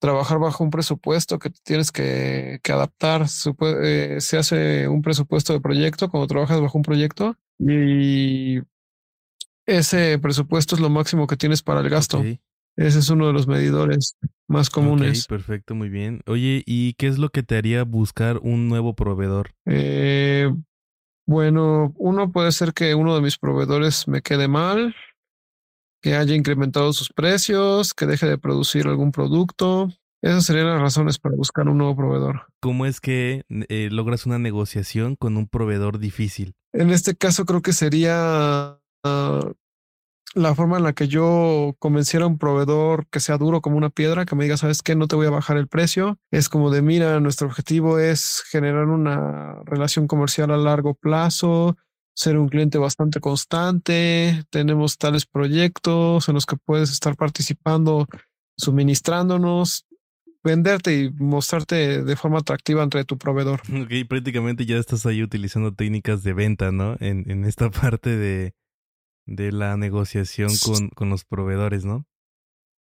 trabajar 0.00 0.38
bajo 0.38 0.62
un 0.64 0.70
presupuesto 0.70 1.38
que 1.40 1.50
tienes 1.50 1.90
que, 1.92 2.60
que 2.62 2.72
adaptar. 2.72 3.26
Eh, 3.82 4.16
se 4.20 4.38
hace 4.38 4.86
un 4.88 5.02
presupuesto 5.02 5.52
de 5.52 5.60
proyecto 5.60 6.08
cuando 6.08 6.28
trabajas 6.28 6.60
bajo 6.60 6.78
un 6.78 6.82
proyecto 6.84 7.36
y 7.58 8.60
ese 9.66 10.18
presupuesto 10.18 10.74
es 10.74 10.80
lo 10.80 10.88
máximo 10.88 11.26
que 11.26 11.36
tienes 11.36 11.62
para 11.62 11.80
el 11.80 11.90
gasto. 11.90 12.18
Ese 12.78 13.00
es 13.00 13.10
uno 13.10 13.26
de 13.26 13.32
los 13.32 13.48
medidores 13.48 14.16
más 14.46 14.70
comunes. 14.70 15.26
perfecto, 15.26 15.74
muy 15.74 15.88
bien. 15.88 16.22
Oye, 16.26 16.62
¿y 16.64 16.92
qué 16.92 17.08
es 17.08 17.18
lo 17.18 17.30
que 17.30 17.42
te 17.42 17.56
haría 17.56 17.82
buscar 17.82 18.38
un 18.40 18.68
nuevo 18.68 18.94
proveedor? 18.94 19.50
Eh, 19.66 20.48
bueno, 21.26 21.92
uno 21.96 22.30
puede 22.30 22.52
ser 22.52 22.72
que 22.74 22.94
uno 22.94 23.16
de 23.16 23.20
mis 23.20 23.36
proveedores 23.36 24.06
me 24.06 24.22
quede 24.22 24.46
mal, 24.46 24.94
que 26.00 26.14
haya 26.14 26.36
incrementado 26.36 26.92
sus 26.92 27.12
precios, 27.12 27.94
que 27.94 28.06
deje 28.06 28.26
de 28.26 28.38
producir 28.38 28.86
algún 28.86 29.10
producto. 29.10 29.88
Esas 30.22 30.44
serían 30.44 30.66
las 30.66 30.80
razones 30.80 31.18
para 31.18 31.34
buscar 31.34 31.68
un 31.68 31.78
nuevo 31.78 31.96
proveedor. 31.96 32.46
¿Cómo 32.60 32.86
es 32.86 33.00
que 33.00 33.42
eh, 33.48 33.88
logras 33.90 34.24
una 34.24 34.38
negociación 34.38 35.16
con 35.16 35.36
un 35.36 35.48
proveedor 35.48 35.98
difícil? 35.98 36.54
En 36.72 36.90
este 36.90 37.16
caso 37.16 37.44
creo 37.44 37.60
que 37.60 37.72
sería 37.72 38.78
ah, 39.04 39.52
la 40.34 40.54
forma 40.54 40.76
en 40.76 40.82
la 40.84 40.92
que 40.92 41.08
yo 41.08 41.74
convenciera 41.78 42.24
a 42.24 42.28
un 42.28 42.38
proveedor 42.38 43.06
que 43.10 43.20
sea 43.20 43.38
duro 43.38 43.60
como 43.60 43.76
una 43.76 43.90
piedra, 43.90 44.26
que 44.26 44.36
me 44.36 44.44
diga, 44.44 44.56
¿sabes 44.56 44.82
qué? 44.82 44.94
No 44.94 45.08
te 45.08 45.16
voy 45.16 45.26
a 45.26 45.30
bajar 45.30 45.56
el 45.56 45.68
precio. 45.68 46.18
Es 46.30 46.48
como 46.48 46.70
de, 46.70 46.82
mira, 46.82 47.18
nuestro 47.20 47.46
objetivo 47.46 47.98
es 47.98 48.42
generar 48.50 48.86
una 48.86 49.62
relación 49.64 50.06
comercial 50.06 50.50
a 50.50 50.56
largo 50.56 50.94
plazo, 50.94 51.76
ser 52.14 52.36
un 52.36 52.48
cliente 52.48 52.78
bastante 52.78 53.20
constante, 53.20 54.42
tenemos 54.50 54.98
tales 54.98 55.24
proyectos 55.24 56.28
en 56.28 56.34
los 56.34 56.46
que 56.46 56.56
puedes 56.56 56.90
estar 56.90 57.16
participando, 57.16 58.06
suministrándonos, 58.56 59.86
venderte 60.42 60.98
y 60.98 61.10
mostrarte 61.12 62.02
de 62.02 62.16
forma 62.16 62.38
atractiva 62.38 62.82
entre 62.82 63.04
tu 63.04 63.18
proveedor. 63.18 63.60
Ok, 63.70 64.08
prácticamente 64.08 64.66
ya 64.66 64.78
estás 64.78 65.06
ahí 65.06 65.22
utilizando 65.22 65.72
técnicas 65.72 66.22
de 66.22 66.32
venta, 66.32 66.72
¿no? 66.72 66.96
En, 67.00 67.30
en 67.30 67.44
esta 67.44 67.70
parte 67.70 68.16
de, 68.16 68.52
de 69.28 69.52
la 69.52 69.76
negociación 69.76 70.50
con, 70.64 70.88
con 70.88 71.10
los 71.10 71.24
proveedores, 71.24 71.84
¿no? 71.84 72.06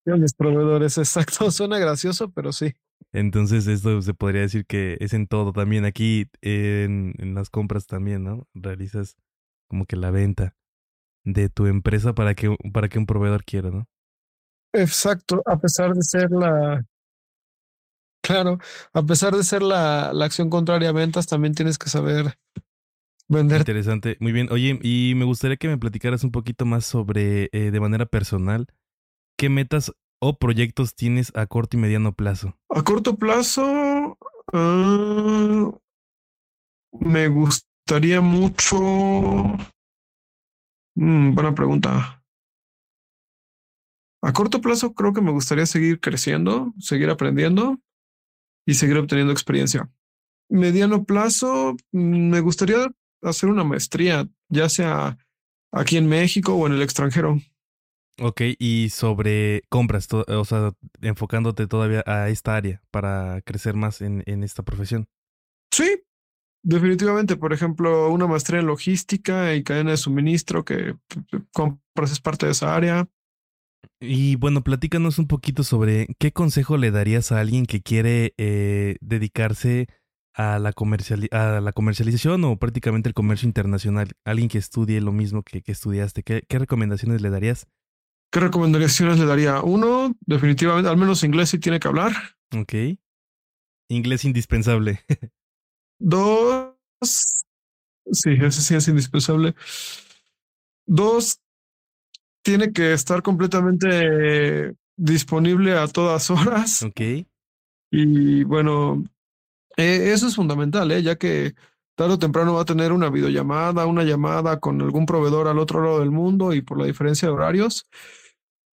Los 0.05 0.35
proveedores, 0.35 0.99
exacto. 0.99 1.51
Suena 1.51 1.79
gracioso, 1.79 2.31
pero 2.31 2.53
sí. 2.53 2.75
Entonces 3.13 3.67
esto 3.67 4.03
se 4.03 4.15
podría 4.15 4.43
decir 4.43 4.67
que 4.67 4.97
es 5.01 5.13
en 5.13 5.27
todo 5.27 5.53
también. 5.53 5.85
Aquí 5.85 6.27
en, 6.41 7.15
en 7.19 7.35
las 7.35 7.49
compras 7.49 7.87
también, 7.87 8.25
¿no? 8.25 8.49
Realizas 8.55 9.17
como 9.69 9.87
que 9.87 9.97
la 9.97 10.11
venta 10.11 10.57
de 11.25 11.49
tu 11.49 11.67
empresa 11.67 12.15
para 12.15 12.35
que, 12.35 12.55
para 12.73 12.89
que 12.89 12.99
un 12.99 13.07
proveedor 13.07 13.45
quiera, 13.45 13.71
¿no? 13.71 13.87
Exacto, 14.75 15.43
a 15.47 15.59
pesar 15.59 15.93
de 15.93 16.03
ser 16.03 16.31
la, 16.31 16.83
claro, 18.23 18.59
a 18.93 19.03
pesar 19.03 19.37
de 19.37 19.45
ser 19.45 19.63
la, 19.63 20.13
la 20.15 20.25
acción 20.25 20.49
contraria 20.51 20.89
a 20.89 20.93
ventas, 20.93 21.27
también 21.27 21.55
tienes 21.55 21.79
que 21.79 21.91
saber 21.91 22.39
vender. 23.33 23.59
Interesante. 23.59 24.17
Muy 24.21 24.33
bien. 24.33 24.49
Oye, 24.51 24.79
y 24.83 25.15
me 25.17 25.25
gustaría 25.25 25.57
que 25.57 25.69
me 25.69 25.79
platicaras 25.79 26.25
un 26.25 26.31
poquito 26.31 26.65
más 26.65 26.85
sobre, 26.87 27.49
eh, 27.53 27.71
de 27.71 27.81
manera 27.81 28.07
personal, 28.07 28.67
qué 29.37 29.49
metas 29.49 29.93
o 30.21 30.39
proyectos 30.39 30.95
tienes 30.95 31.33
a 31.35 31.47
corto 31.47 31.77
y 31.77 31.81
mediano 31.81 32.13
plazo. 32.13 32.57
A 32.69 32.83
corto 32.83 33.17
plazo, 33.17 34.17
ah, 34.53 35.73
me 36.93 37.29
gustaría 37.29 38.21
mucho. 38.21 38.79
Mm, 40.95 41.35
buena 41.35 41.55
pregunta. 41.55 42.23
A 44.23 44.33
corto 44.33 44.61
plazo, 44.61 44.95
creo 44.95 45.13
que 45.13 45.21
me 45.21 45.33
gustaría 45.33 45.67
seguir 45.67 45.99
creciendo, 45.99 46.73
seguir 46.79 47.11
aprendiendo 47.11 47.81
y 48.65 48.75
seguir 48.75 48.99
obteniendo 48.99 49.33
experiencia. 49.33 49.91
Mediano 50.49 51.05
plazo, 51.05 51.75
mm, 51.91 52.31
me 52.31 52.41
gustaría 52.41 52.87
hacer 53.23 53.49
una 53.49 53.65
maestría, 53.65 54.29
ya 54.49 54.69
sea 54.69 55.19
aquí 55.73 55.97
en 55.97 56.09
México 56.09 56.55
o 56.55 56.67
en 56.67 56.75
el 56.75 56.83
extranjero. 56.83 57.39
Ok, 58.21 58.43
y 58.59 58.91
sobre 58.91 59.63
compras, 59.71 60.07
o 60.13 60.45
sea, 60.45 60.73
enfocándote 61.01 61.67
todavía 61.67 62.05
a 62.07 62.29
esta 62.29 62.55
área 62.57 62.83
para 62.91 63.41
crecer 63.41 63.75
más 63.75 64.03
en, 64.03 64.23
en 64.27 64.45
esta 64.45 64.63
profesión. 64.63 65.09
Sí, 65.73 66.03
definitivamente. 66.63 67.37
Por 67.37 67.55
ejemplo, 67.55 68.11
una 68.11 68.27
maestría 68.27 68.61
en 68.61 68.67
logística 68.67 69.55
y 69.55 69.63
cadena 69.63 69.93
de 69.93 69.97
suministro 69.97 70.65
que 70.65 70.95
p- 71.09 71.43
compras 71.53 72.13
es 72.13 72.21
parte 72.21 72.47
de 72.47 72.53
esa 72.53 72.77
área. 72.77 73.09
Y 73.99 74.37
bueno, 74.37 74.63
platícanos 74.63 75.19
un 75.19 75.27
poquito 75.27 75.65
sobre 75.65 76.09
qué 76.19 76.33
consejo 76.33 76.77
le 76.77 76.91
darías 76.91 77.33
a 77.33 77.41
alguien 77.41 77.67
que 77.67 77.81
quiere 77.81 78.35
eh, 78.37 78.97
dedicarse 79.01 79.89
a 80.35 80.59
la, 80.59 80.73
a 81.31 81.61
la 81.61 81.73
comercialización 81.73 82.45
o 82.45 82.57
prácticamente 82.57 83.09
el 83.09 83.15
comercio 83.15 83.47
internacional. 83.47 84.13
Alguien 84.25 84.49
que 84.49 84.59
estudie 84.59 85.01
lo 85.01 85.13
mismo 85.13 85.43
que, 85.43 85.63
que 85.63 85.73
estudiaste. 85.73 86.23
¿Qué, 86.23 86.43
qué 86.49 86.59
recomendaciones 86.59 87.21
le 87.21 87.31
darías? 87.31 87.67
¿Qué 88.33 88.41
recomendaciones 88.41 89.19
le 89.19 89.27
daría? 89.27 89.61
Uno, 89.61 90.15
definitivamente, 90.21 90.89
al 90.89 90.97
menos 90.97 91.23
inglés 91.23 91.51
sí 91.51 91.59
tiene 91.59 91.79
que 91.79 91.89
hablar. 91.89 92.13
Ok. 92.57 92.75
Inglés 93.91 94.25
indispensable. 94.25 95.01
Dos, 95.99 96.75
sí, 98.11 98.31
ese 98.41 98.63
sí 98.63 98.75
es 98.75 98.89
indispensable. 98.89 99.55
Dos, 100.87 101.41
tiene 102.43 102.73
que 102.73 102.93
estar 102.93 103.23
completamente 103.23 104.75
disponible 104.97 105.77
a 105.77 105.87
todas 105.87 106.31
horas. 106.31 106.83
ok. 106.83 107.27
Y 107.91 108.45
bueno, 108.45 109.05
eh, 109.77 110.13
eso 110.13 110.27
es 110.27 110.37
fundamental, 110.37 110.91
¿eh? 110.93 111.03
ya 111.03 111.17
que 111.17 111.55
tarde 111.95 112.15
o 112.15 112.19
temprano 112.19 112.55
va 112.55 112.63
a 112.63 112.67
tener 112.67 112.93
una 112.93 113.11
videollamada, 113.11 113.87
una 113.87 114.05
llamada 114.05 114.61
con 114.61 114.81
algún 114.81 115.07
proveedor 115.07 115.49
al 115.49 115.59
otro 115.59 115.83
lado 115.83 116.01
del 116.01 116.11
mundo 116.11 116.53
y 116.53 116.63
por 116.63 116.79
la 116.79 116.87
diferencia 116.87 117.29
de 117.29 117.35
horarios, 117.35 117.87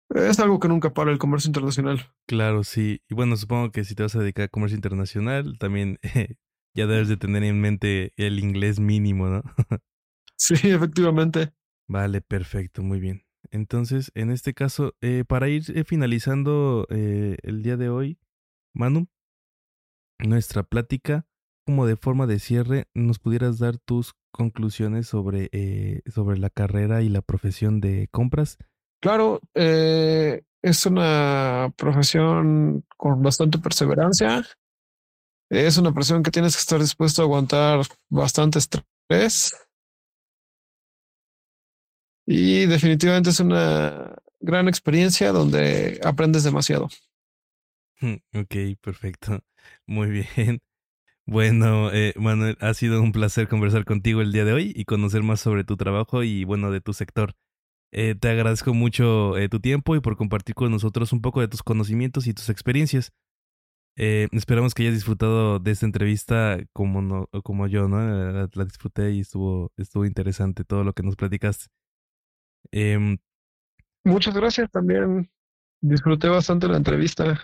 es 0.10 0.40
algo 0.40 0.60
que 0.60 0.68
nunca 0.68 0.94
para 0.94 1.12
el 1.12 1.20
comercio 1.20 1.50
internacional. 1.50 2.12
Claro, 2.26 2.64
sí. 2.64 3.02
Y 3.10 3.14
bueno, 3.14 3.38
supongo 3.38 3.72
que 3.72 3.84
si 3.84 3.96
te 3.96 4.04
vas 4.04 4.16
a 4.16 4.20
dedicar 4.20 4.46
a 4.46 4.48
comercio 4.48 4.76
internacional, 4.76 5.58
también 5.60 6.00
eh, 6.02 6.36
ya 6.76 6.88
debes 6.88 7.08
de 7.08 7.18
tener 7.18 7.44
en 7.44 7.62
mente 7.62 8.14
el 8.18 8.40
inglés 8.40 8.80
mínimo, 8.80 9.28
¿no? 9.28 9.44
Sí, 10.42 10.56
efectivamente. 10.64 11.52
Vale, 11.90 12.22
perfecto, 12.22 12.82
muy 12.82 13.02
bien. 13.02 13.26
Entonces, 13.52 14.12
en 14.16 14.32
este 14.32 14.54
caso, 14.54 14.96
eh, 15.02 15.26
para 15.28 15.50
ir 15.50 15.64
eh, 15.76 15.84
finalizando 15.84 16.88
eh, 16.90 17.38
el 17.44 17.62
día 17.62 17.76
de 17.76 17.90
hoy, 17.90 18.20
Manu, 18.74 19.10
nuestra 20.20 20.64
plática, 20.64 21.26
como 21.66 21.86
de 21.86 21.96
forma 21.96 22.28
de 22.28 22.40
cierre, 22.40 22.88
¿nos 22.94 23.20
pudieras 23.20 23.60
dar 23.60 23.78
tus 23.78 24.14
conclusiones 24.32 25.08
sobre, 25.08 25.50
eh, 25.52 26.02
sobre 26.14 26.38
la 26.38 26.50
carrera 26.50 27.02
y 27.02 27.10
la 27.10 27.22
profesión 27.22 27.80
de 27.80 28.08
compras? 28.12 28.58
Claro, 29.02 29.40
eh, 29.54 30.44
es 30.62 30.86
una 30.86 31.74
profesión 31.78 32.84
con 32.98 33.22
bastante 33.22 33.58
perseverancia. 33.60 34.46
Es 35.50 35.78
una 35.78 35.92
profesión 35.92 36.22
que 36.22 36.32
tienes 36.32 36.56
que 36.56 36.62
estar 36.62 36.80
dispuesto 36.80 37.22
a 37.22 37.26
aguantar 37.26 37.82
bastante 38.10 38.60
estrés. 38.60 39.56
Y 42.26 42.66
definitivamente 42.68 43.32
es 43.32 43.40
una 43.40 44.16
gran 44.40 44.68
experiencia 44.68 45.32
donde 45.32 46.00
aprendes 46.04 46.44
demasiado. 46.44 46.90
Ok, 48.34 48.56
perfecto. 48.82 49.40
Muy 49.86 50.10
bien. 50.10 50.62
Bueno, 51.32 51.92
eh, 51.94 52.14
Manuel, 52.18 52.58
ha 52.60 52.74
sido 52.74 53.04
un 53.04 53.12
placer 53.12 53.48
conversar 53.48 53.86
contigo 53.86 54.22
el 54.22 54.32
día 54.32 54.46
de 54.46 54.54
hoy 54.54 54.74
y 54.76 54.86
conocer 54.86 55.22
más 55.22 55.40
sobre 55.40 55.64
tu 55.64 55.78
trabajo 55.78 56.24
y, 56.24 56.44
bueno, 56.44 56.72
de 56.72 56.82
tu 56.82 56.92
sector. 56.92 57.36
Eh, 57.92 58.16
te 58.16 58.30
agradezco 58.30 58.74
mucho 58.74 59.38
eh, 59.38 59.48
tu 59.48 59.60
tiempo 59.60 59.96
y 59.96 60.00
por 60.00 60.18
compartir 60.18 60.56
con 60.56 60.72
nosotros 60.72 61.14
un 61.14 61.22
poco 61.22 61.42
de 61.42 61.48
tus 61.48 61.62
conocimientos 61.62 62.26
y 62.26 62.34
tus 62.34 62.50
experiencias. 62.50 63.12
Eh, 63.96 64.28
esperamos 64.32 64.74
que 64.74 64.84
hayas 64.84 64.96
disfrutado 64.96 65.60
de 65.60 65.70
esta 65.70 65.86
entrevista 65.86 66.58
como, 66.74 67.04
no, 67.04 67.28
como 67.44 67.68
yo, 67.68 67.88
¿no? 67.88 68.00
La, 68.00 68.50
la 68.52 68.66
disfruté 68.66 69.12
y 69.12 69.20
estuvo, 69.20 69.72
estuvo 69.78 70.06
interesante 70.06 70.64
todo 70.64 70.84
lo 70.84 70.94
que 70.94 71.04
nos 71.04 71.16
platicaste. 71.16 71.68
Em, 72.72 73.20
Muchas 74.04 74.34
gracias 74.34 74.72
también. 74.72 75.30
Disfruté 75.82 76.28
bastante 76.28 76.68
la 76.68 76.78
entrevista. 76.78 77.40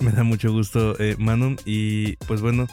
Me 0.04 0.12
da 0.12 0.24
mucho 0.24 0.52
gusto, 0.52 0.98
eh, 0.98 1.16
Manu. 1.18 1.56
Y 1.64 2.16
pues 2.26 2.40
bueno, 2.40 2.66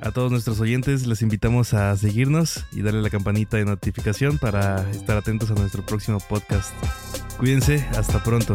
a 0.00 0.10
todos 0.10 0.30
nuestros 0.30 0.58
oyentes 0.60 1.06
les 1.06 1.22
invitamos 1.22 1.74
a 1.74 1.96
seguirnos 1.96 2.64
y 2.72 2.82
darle 2.82 3.02
la 3.02 3.10
campanita 3.10 3.56
de 3.56 3.64
notificación 3.64 4.38
para 4.38 4.90
estar 4.90 5.16
atentos 5.16 5.50
a 5.50 5.54
nuestro 5.54 5.84
próximo 5.84 6.18
podcast. 6.28 6.72
Cuídense, 7.38 7.86
hasta 7.96 8.22
pronto. 8.22 8.54